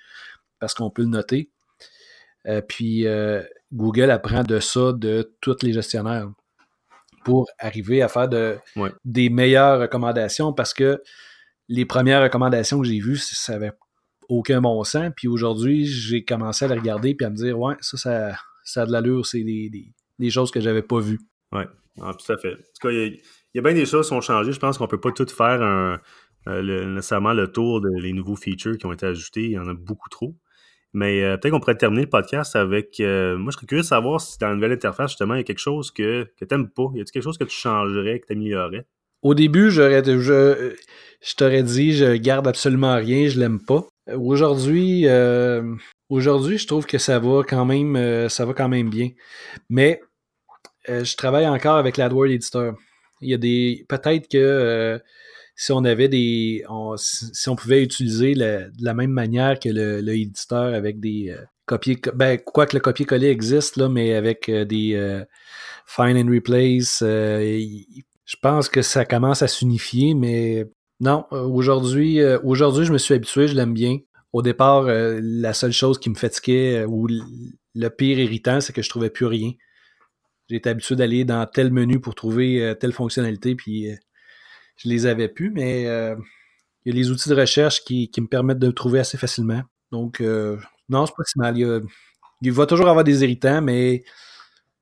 parce 0.59 0.75
qu'on 0.75 0.91
peut 0.91 1.03
le 1.03 1.09
noter. 1.09 1.49
puis 2.69 3.07
Google 3.73 4.11
apprend 4.11 4.43
de 4.43 4.61
ça 4.61 4.93
de 4.93 5.33
tous 5.41 5.63
les 5.63 5.73
gestionnaires 5.73 6.29
pour 7.25 7.49
arriver 7.59 8.03
à 8.03 8.09
faire 8.09 8.29
de, 8.29 8.59
des 9.05 9.31
meilleures 9.31 9.81
recommandations 9.81 10.53
parce 10.53 10.75
que 10.75 11.03
les 11.69 11.87
premières 11.87 12.23
recommandations 12.23 12.81
que 12.81 12.87
j'ai 12.87 12.99
vues, 12.99 13.17
ça 13.17 13.55
n'avait 13.55 13.73
aucun 14.29 14.61
bon 14.61 14.83
sens. 14.85 15.11
Puis 15.17 15.29
aujourd'hui, 15.29 15.87
j'ai 15.87 16.25
commencé 16.25 16.65
à 16.65 16.69
les 16.69 16.75
regarder 16.75 17.17
et 17.19 17.25
à 17.25 17.31
me 17.31 17.37
dire 17.37 17.59
Ouais, 17.59 17.75
ça, 17.81 17.97
ça, 17.97 18.37
ça 18.65 18.83
a 18.83 18.87
de 18.87 18.93
l'allure, 18.93 19.27
c'est 19.27 19.43
des, 19.43 19.71
des, 20.19 20.31
choses 20.31 20.51
que 20.51 20.61
j'avais 20.61 20.83
pas 20.83 21.01
vues. 21.01 21.21
Oui, 21.53 21.63
ah, 22.01 22.13
tout 22.15 22.33
à 22.33 22.39
fait. 22.39 22.53
En 22.53 22.57
tout 22.57 22.89
cas, 22.89 22.91
il 22.91 23.21
y, 23.55 23.59
a 23.59 23.63
bien 23.63 23.75
des 23.75 23.87
choses 23.87 24.09
qui 24.09 24.15
ont 24.15 24.21
changé. 24.21 24.53
Je 24.53 24.59
pense 24.59 24.79
qu'on 24.79 24.87
peut 24.87 25.01
pas 25.01 25.13
tout 25.13 25.27
faire 25.27 25.63
un, 25.63 26.01
euh, 26.49 26.87
nécessairement 26.87 27.35
le 27.35 27.51
tour 27.51 27.81
des 27.81 28.13
nouveaux 28.13 28.37
features 28.37 28.77
qui 28.79 28.87
ont 28.87 28.93
été 28.93 29.07
ajoutés. 29.07 29.45
Il 29.45 29.53
y 29.53 29.59
en 29.59 29.69
a 29.69 29.75
beaucoup 29.75 30.09
trop. 30.09 30.35
Mais 30.95 31.23
euh, 31.23 31.37
peut-être 31.37 31.53
qu'on 31.53 31.61
pourrait 31.61 31.77
terminer 31.77 32.03
le 32.03 32.09
podcast 32.09 32.55
avec. 32.55 33.01
Euh, 33.01 33.37
moi, 33.39 33.51
je 33.51 33.57
serais 33.57 33.67
curieux 33.67 33.83
de 33.83 33.87
savoir 33.87 34.21
si 34.21 34.39
dans 34.39 34.49
la 34.49 34.55
nouvelle 34.55 34.73
interface, 34.73 35.13
justement, 35.13 35.35
il 35.35 35.39
y 35.39 35.41
a 35.41 35.45
quelque 35.45 35.59
chose 35.59 35.91
que, 35.91 36.25
que 36.39 36.45
tu 36.45 36.55
n'aimes 36.55 36.69
pas. 36.69 36.91
Y 36.95 37.01
a 37.01 37.05
quelque 37.05 37.23
chose 37.23 37.39
que 37.39 37.45
tu 37.45 37.57
changerais, 37.57 38.21
que 38.21 38.27
tu 38.27 38.33
améliorerais? 38.35 38.87
Au 39.23 39.35
début, 39.35 39.71
j'aurais, 39.71 40.05
je, 40.05 40.75
t'aurais 41.37 41.63
dit, 41.63 41.93
je 41.93 42.17
garde 42.17 42.47
absolument 42.49 42.97
rien, 42.97 43.29
je 43.29 43.39
l'aime 43.39 43.61
pas. 43.65 43.87
Aujourd'hui, 44.13 45.07
euh, 45.07 45.63
aujourd'hui, 46.09 46.59
je 46.59 46.67
trouve 46.67 46.87
que 46.87 46.99
ça 46.99 47.21
va 47.21 47.43
quand 47.49 47.65
même, 47.65 48.29
ça 48.29 48.45
va 48.45 48.53
quand 48.53 48.69
même 48.69 48.91
bien. 48.91 49.11
Mais 49.71 50.01
je 50.89 51.17
travaille 51.17 51.47
encore 51.47 51.77
avec 51.77 51.97
l'AdWord 51.97 52.33
Editor. 52.33 52.75
Il 53.21 53.31
y 53.31 53.35
a 53.35 53.39
des, 53.39 53.87
peut-être 53.89 54.29
que 54.29 55.01
si 55.63 55.71
on 55.71 55.85
avait 55.85 56.09
des. 56.09 56.65
si 56.97 57.49
on 57.49 57.55
pouvait 57.55 57.85
utiliser 57.85 58.35
de 58.35 58.69
la 58.81 58.95
même 58.95 59.13
manière 59.13 59.61
que 59.61 59.69
le, 59.69 60.75
avec 60.75 60.99
des 60.99 61.31
euh, 61.31 61.41
copier. 61.67 62.01
Ben, 62.17 62.37
quoi 62.37 62.67
que 62.67 62.75
le 62.75 62.81
copier-coller 62.81 63.29
existe, 63.29 63.77
là, 63.77 63.89
mais 63.89 64.15
avec 64.15 64.49
euh, 64.49 64.65
des 64.65 64.95
euh, 64.95 65.25
find 65.87 66.17
and 66.17 66.29
replace, 66.29 66.99
je 67.01 68.37
pense 68.43 68.69
que 68.69 68.83
ça 68.83 69.05
commence 69.05 69.43
à 69.43 69.47
s'unifier, 69.47 70.15
mais 70.15 70.67
non, 70.99 71.27
aujourd'hui, 71.31 72.21
aujourd'hui, 72.43 72.85
je 72.85 72.93
me 72.93 72.99
suis 72.99 73.15
habitué, 73.15 73.47
je 73.47 73.55
l'aime 73.55 73.75
bien. 73.75 73.99
Au 74.33 74.43
départ, 74.43 74.87
la 74.89 75.53
seule 75.53 75.73
chose 75.73 75.99
qui 76.01 76.11
me 76.11 76.17
fatiguait 76.17 76.85
ou 76.87 77.07
le 77.07 77.89
pire 77.89 78.19
irritant, 78.19 78.61
c'est 78.61 78.73
que 78.73 78.83
je 78.83 78.89
trouvais 78.89 79.11
plus 79.11 79.27
rien. 79.27 79.53
J'étais 80.49 80.71
habitué 80.71 80.97
d'aller 80.97 81.25
dans 81.25 81.47
tel 81.47 81.73
menu 81.73 82.01
pour 82.01 82.17
trouver 82.17 82.75
telle 82.81 82.93
fonctionnalité, 82.93 83.55
puis 83.55 83.91
je 84.77 84.89
les 84.89 85.07
avais 85.07 85.29
plus, 85.29 85.51
mais 85.51 85.87
euh, 85.87 86.17
il 86.85 86.95
y 86.95 86.97
a 86.97 87.01
les 87.01 87.11
outils 87.11 87.29
de 87.29 87.35
recherche 87.35 87.85
qui, 87.85 88.11
me 88.19 88.27
permettent 88.27 88.59
de 88.59 88.67
le 88.67 88.73
trouver 88.73 89.01
assez 89.01 89.19
facilement. 89.19 89.63
Donc, 89.91 90.21
euh, 90.21 90.57
non, 90.89 91.07
c'est 91.07 91.15
pas 91.17 91.25
si 91.25 91.39
mal. 91.39 91.57
Il, 92.41 92.53
va 92.53 92.67
toujours 92.67 92.89
avoir 92.89 93.05
des 93.05 93.23
irritants, 93.23 93.63
mais 93.63 94.03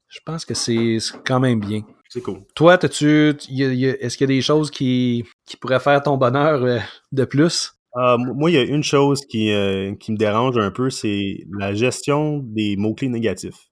je 0.09 0.20
pense 0.24 0.44
que 0.44 0.55
c'est 0.55 0.98
quand 1.26 1.40
même 1.40 1.61
bien. 1.61 1.83
C'est 2.09 2.22
cool. 2.22 2.42
Toi, 2.55 2.79
tu 2.79 3.31
est-ce 3.31 4.16
qu'il 4.16 4.31
y 4.31 4.33
a 4.33 4.35
des 4.35 4.42
choses 4.42 4.70
qui, 4.70 5.24
pourraient 5.61 5.81
faire 5.81 6.03
ton 6.03 6.16
bonheur 6.16 6.64
euh, 6.64 6.79
de 7.12 7.24
plus? 7.24 7.72
Ah, 7.94 8.16
moi, 8.18 8.50
il 8.50 8.55
y 8.55 8.59
a 8.59 8.62
une 8.62 8.85
chose 8.85 9.20
qui, 9.26 9.53
qui 9.98 10.12
me 10.12 10.16
dérange 10.16 10.57
un 10.57 10.70
peu, 10.70 10.90
c'est 10.90 11.44
la 11.59 11.74
gestion 11.74 12.38
des 12.38 12.76
mots-clés 12.76 13.09
négatifs. 13.09 13.68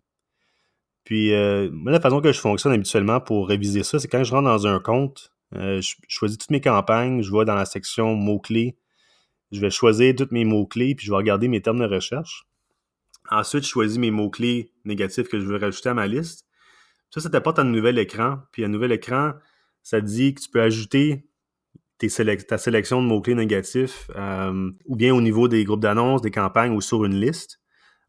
Puis, 1.04 1.30
moi, 1.70 1.92
la 1.92 2.00
façon 2.00 2.20
que 2.20 2.32
je 2.32 2.40
fonctionne 2.40 2.72
habituellement 2.72 3.20
pour 3.20 3.48
réviser 3.48 3.84
ça, 3.84 4.00
c'est 4.00 4.08
quand 4.08 4.24
je 4.24 4.32
rentre 4.32 4.48
dans 4.48 4.66
un 4.66 4.80
compte, 4.80 5.30
euh, 5.54 5.80
je, 5.80 5.94
choisis 6.08 6.38
toutes 6.38 6.50
mes 6.50 6.60
campagnes, 6.60 7.22
je 7.22 7.32
vais 7.32 7.44
dans 7.44 7.54
la 7.54 7.64
section 7.64 8.14
mots-clés, 8.14 8.76
je 9.50 9.60
vais 9.60 9.70
choisir 9.70 10.14
tous 10.14 10.28
mes 10.30 10.44
mots-clés, 10.44 10.94
puis 10.94 11.06
je 11.06 11.12
vais 11.12 11.16
regarder 11.16 11.48
mes 11.48 11.62
termes 11.62 11.78
de 11.78 11.86
recherche. 11.86 12.44
Ensuite, 13.30 13.64
je 13.64 13.68
choisis 13.68 13.98
mes 13.98 14.10
mots-clés 14.10 14.72
négatifs 14.84 15.28
que 15.28 15.40
je 15.40 15.46
veux 15.46 15.56
rajouter 15.56 15.90
à 15.90 15.94
ma 15.94 16.06
liste. 16.06 16.46
Ça, 17.10 17.20
ça 17.20 17.30
t'apporte 17.30 17.58
un 17.58 17.64
nouvel 17.64 17.98
écran. 17.98 18.38
Puis 18.52 18.64
un 18.64 18.68
nouvel 18.68 18.92
écran, 18.92 19.32
ça 19.82 20.00
dit 20.00 20.34
que 20.34 20.40
tu 20.42 20.50
peux 20.50 20.60
ajouter 20.60 21.28
ta 21.98 22.58
sélection 22.58 23.02
de 23.02 23.06
mots-clés 23.06 23.34
négatifs 23.34 24.10
euh, 24.16 24.70
ou 24.86 24.96
bien 24.96 25.14
au 25.14 25.20
niveau 25.20 25.48
des 25.48 25.64
groupes 25.64 25.80
d'annonces, 25.80 26.22
des 26.22 26.30
campagnes 26.30 26.72
ou 26.72 26.80
sur 26.80 27.04
une 27.04 27.18
liste. 27.18 27.60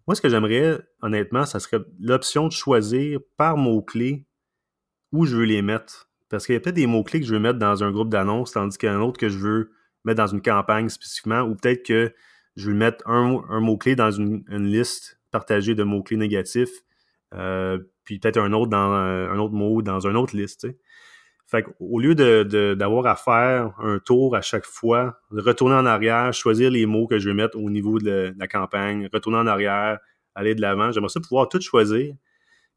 Moi, 0.07 0.15
ce 0.15 0.21
que 0.21 0.29
j'aimerais, 0.29 0.79
honnêtement, 1.01 1.45
ça 1.45 1.59
serait 1.59 1.83
l'option 1.99 2.47
de 2.47 2.51
choisir 2.51 3.19
par 3.37 3.57
mots-clés 3.57 4.25
où 5.11 5.25
je 5.25 5.35
veux 5.35 5.45
les 5.45 5.61
mettre. 5.61 6.08
Parce 6.29 6.45
qu'il 6.45 6.53
y 6.53 6.57
a 6.57 6.59
peut-être 6.59 6.75
des 6.75 6.87
mots-clés 6.87 7.19
que 7.19 7.25
je 7.25 7.33
veux 7.33 7.39
mettre 7.39 7.59
dans 7.59 7.83
un 7.83 7.91
groupe 7.91 8.09
d'annonces, 8.09 8.51
tandis 8.51 8.77
qu'il 8.77 8.87
y 8.87 8.91
a 8.91 8.95
un 8.95 9.01
autre 9.01 9.17
que 9.17 9.29
je 9.29 9.37
veux 9.37 9.71
mettre 10.05 10.17
dans 10.17 10.27
une 10.27 10.41
campagne 10.41 10.87
spécifiquement, 10.89 11.41
ou 11.41 11.55
peut-être 11.55 11.83
que 11.83 12.13
je 12.55 12.69
veux 12.69 12.75
mettre 12.75 13.07
un, 13.07 13.59
mot-clé 13.59 13.95
dans 13.95 14.11
une, 14.11 14.43
liste 14.49 15.19
partagée 15.31 15.75
de 15.75 15.83
mots-clés 15.83 16.17
négatifs, 16.17 16.83
euh, 17.33 17.79
puis 18.03 18.19
peut-être 18.19 18.37
un 18.37 18.53
autre 18.53 18.69
dans 18.69 18.91
un, 18.91 19.37
autre 19.39 19.53
mot 19.53 19.81
dans 19.81 20.07
une 20.07 20.15
autre 20.15 20.35
liste. 20.35 20.67
Fait 21.47 21.65
au 21.79 21.99
lieu 21.99 22.13
d'avoir 22.75 23.07
à 23.07 23.15
faire 23.15 23.73
un 23.79 23.97
tour 23.97 24.35
à 24.35 24.41
chaque 24.41 24.65
fois, 24.65 25.19
de 25.31 25.41
retourner 25.41 25.75
en 25.75 25.85
arrière, 25.87 26.31
choisir 26.31 26.69
les 26.69 26.85
mots 26.85 27.07
que 27.07 27.17
je 27.17 27.29
veux 27.29 27.35
mettre 27.35 27.57
au 27.57 27.71
niveau 27.71 27.97
de 27.97 28.35
la, 28.37 28.47
campagne, 28.47 29.09
retourner 29.11 29.39
en 29.39 29.47
arrière, 29.47 29.97
aller 30.35 30.53
de 30.53 30.61
l'avant, 30.61 30.91
j'aimerais 30.91 31.09
ça 31.09 31.19
pouvoir 31.19 31.49
tout 31.49 31.59
choisir. 31.59 32.13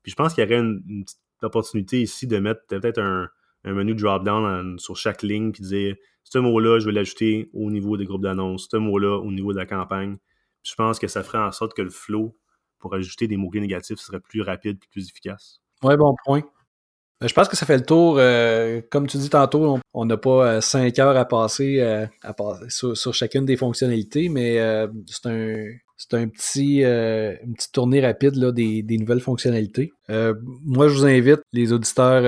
Puis 0.02 0.10
je 0.10 0.16
pense 0.16 0.32
qu'il 0.32 0.42
y 0.42 0.46
aurait 0.46 0.58
une, 0.58 0.82
une 0.88 1.04
petite 1.04 1.18
opportunité 1.42 2.00
ici 2.00 2.26
de 2.26 2.38
mettre 2.38 2.62
peut-être 2.66 2.98
un, 2.98 3.28
un 3.64 3.72
menu 3.72 3.94
drop-down 3.94 4.78
sur 4.78 4.96
chaque 4.96 5.22
ligne, 5.22 5.52
puis 5.52 5.62
dire 5.62 5.96
ce 6.24 6.38
mot-là, 6.38 6.78
je 6.78 6.86
vais 6.86 6.92
l'ajouter 6.92 7.50
au 7.52 7.70
niveau 7.70 7.96
des 7.96 8.04
groupes 8.04 8.22
d'annonces, 8.22 8.68
ce 8.70 8.76
mot-là 8.76 9.18
au 9.18 9.30
niveau 9.30 9.52
de 9.52 9.58
la 9.58 9.66
campagne. 9.66 10.16
je 10.62 10.74
pense 10.74 10.98
que 10.98 11.08
ça 11.08 11.22
ferait 11.22 11.38
en 11.38 11.52
sorte 11.52 11.74
que 11.74 11.82
le 11.82 11.90
flow 11.90 12.36
pour 12.78 12.94
ajouter 12.94 13.28
des 13.28 13.36
mots-clés 13.36 13.60
négatifs 13.60 13.98
serait 13.98 14.20
plus 14.20 14.42
rapide 14.42 14.78
et 14.82 14.88
plus 14.90 15.08
efficace. 15.08 15.60
Ouais, 15.82 15.96
bon 15.96 16.14
point. 16.24 16.42
Euh, 17.22 17.28
je 17.28 17.34
pense 17.34 17.48
que 17.48 17.56
ça 17.56 17.66
fait 17.66 17.76
le 17.76 17.84
tour. 17.84 18.16
Euh, 18.18 18.80
comme 18.90 19.06
tu 19.06 19.16
dis 19.16 19.30
tantôt, 19.30 19.78
on 19.94 20.04
n'a 20.04 20.16
pas 20.16 20.46
euh, 20.46 20.60
cinq 20.60 20.98
heures 20.98 21.16
à 21.16 21.24
passer, 21.24 21.80
à 22.22 22.34
passer 22.34 22.66
sur, 22.68 23.14
chacune 23.14 23.44
des 23.44 23.56
fonctionnalités, 23.56 24.28
mais 24.28 24.56
c'est 25.06 25.28
un, 25.28 25.66
c'est 25.96 26.14
un 26.14 26.28
petit, 26.28 26.82
une 26.82 27.54
petite 27.54 27.72
tournée 27.72 28.00
rapide 28.00 28.36
là, 28.36 28.52
des, 28.52 28.82
des 28.82 28.98
nouvelles 28.98 29.20
fonctionnalités. 29.20 29.92
moi, 30.08 30.88
je 30.88 30.94
vous 30.94 31.06
invite, 31.06 31.40
les 31.52 31.72
auditeurs, 31.72 32.22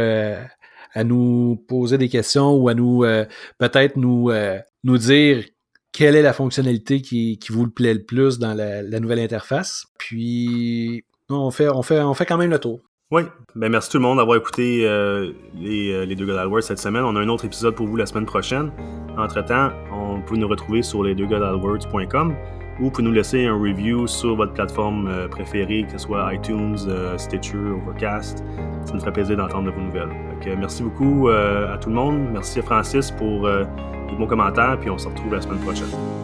à 0.94 1.04
nous 1.04 1.62
poser 1.68 1.98
des 1.98 2.09
questions 2.09 2.54
ou 2.54 2.68
à 2.68 2.74
nous 2.74 3.04
euh, 3.04 3.24
peut-être 3.59 3.96
nous, 3.96 4.30
euh, 4.30 4.59
nous 4.85 4.98
dire 4.98 5.44
quelle 5.92 6.16
est 6.16 6.22
la 6.22 6.33
fonctionnalité 6.33 7.02
qui, 7.02 7.38
qui, 7.38 7.52
vous 7.52 7.68
plaît 7.68 7.94
le 7.94 8.04
plus 8.04 8.38
dans 8.38 8.54
la, 8.54 8.83
nouvelle 9.00 9.20
interface. 9.20 9.87
Puis 9.98 11.04
on 11.28 11.50
fait, 11.50 11.68
on, 11.68 11.83
fait, 11.83 12.00
on 12.00 12.14
fait 12.14 12.26
quand 12.26 12.38
même 12.38 12.50
le 12.50 12.59
tour. 12.59 12.80
Oui, 13.11 13.22
ben 13.54 13.68
merci 13.68 13.90
tout 13.90 13.98
le 13.98 14.02
monde 14.02 14.18
d'avoir 14.18 14.38
écouté 14.38 14.87
euh, 14.87 15.33
les, 15.54 16.07
les, 16.07 16.16
deux 16.16 16.26
gars 16.26 16.35
d'Alwords 16.35 16.62
cette 16.62 16.78
semaine. 16.80 17.04
On 17.04 17.14
a 17.14 17.20
un 17.20 17.28
autre 17.28 17.44
épisode 17.44 17.74
pour 17.74 17.87
vous 17.87 17.96
la 17.96 18.07
semaine 18.07 18.26
prochaine. 18.26 18.72
Entre-temps, 19.16 19.70
on 19.92 20.22
peut 20.22 20.37
nous 20.37 20.48
retrouver 20.48 20.83
sur 20.83 21.04
les 21.04 21.14
deux 21.14 21.26
ou 22.80 22.90
vous 22.90 23.02
nous 23.02 23.12
laisser 23.12 23.46
un 23.46 23.58
review 23.58 24.06
sur 24.06 24.37
votre 24.37 24.52
plateforme 24.52 25.28
préférée, 25.30 25.84
que 25.84 25.92
ce 25.92 25.98
soit 25.98 26.34
iTunes, 26.34 26.76
Stitcher, 27.16 27.56
Overcast. 27.56 28.44
Ça 28.84 28.94
nous 28.94 29.00
ferait 29.00 29.12
plaisir 29.12 29.37
d'entendre 29.37 29.66
de 29.66 29.70
vos 29.70 29.80
nouvelles. 29.80 30.08
Donc, 30.08 30.58
merci 30.58 30.82
beaucoup 30.82 31.28
à 31.28 31.78
tout 31.78 31.88
le 31.88 31.94
monde. 31.94 32.28
Merci 32.32 32.58
à 32.58 32.62
Francis 32.62 33.10
pour 33.10 33.46
les 33.48 34.16
bons 34.16 34.26
commentaires, 34.26 34.78
puis 34.80 34.90
on 34.90 34.98
se 34.98 35.08
retrouve 35.08 35.34
la 35.34 35.40
semaine 35.40 35.60
prochaine. 35.60 36.23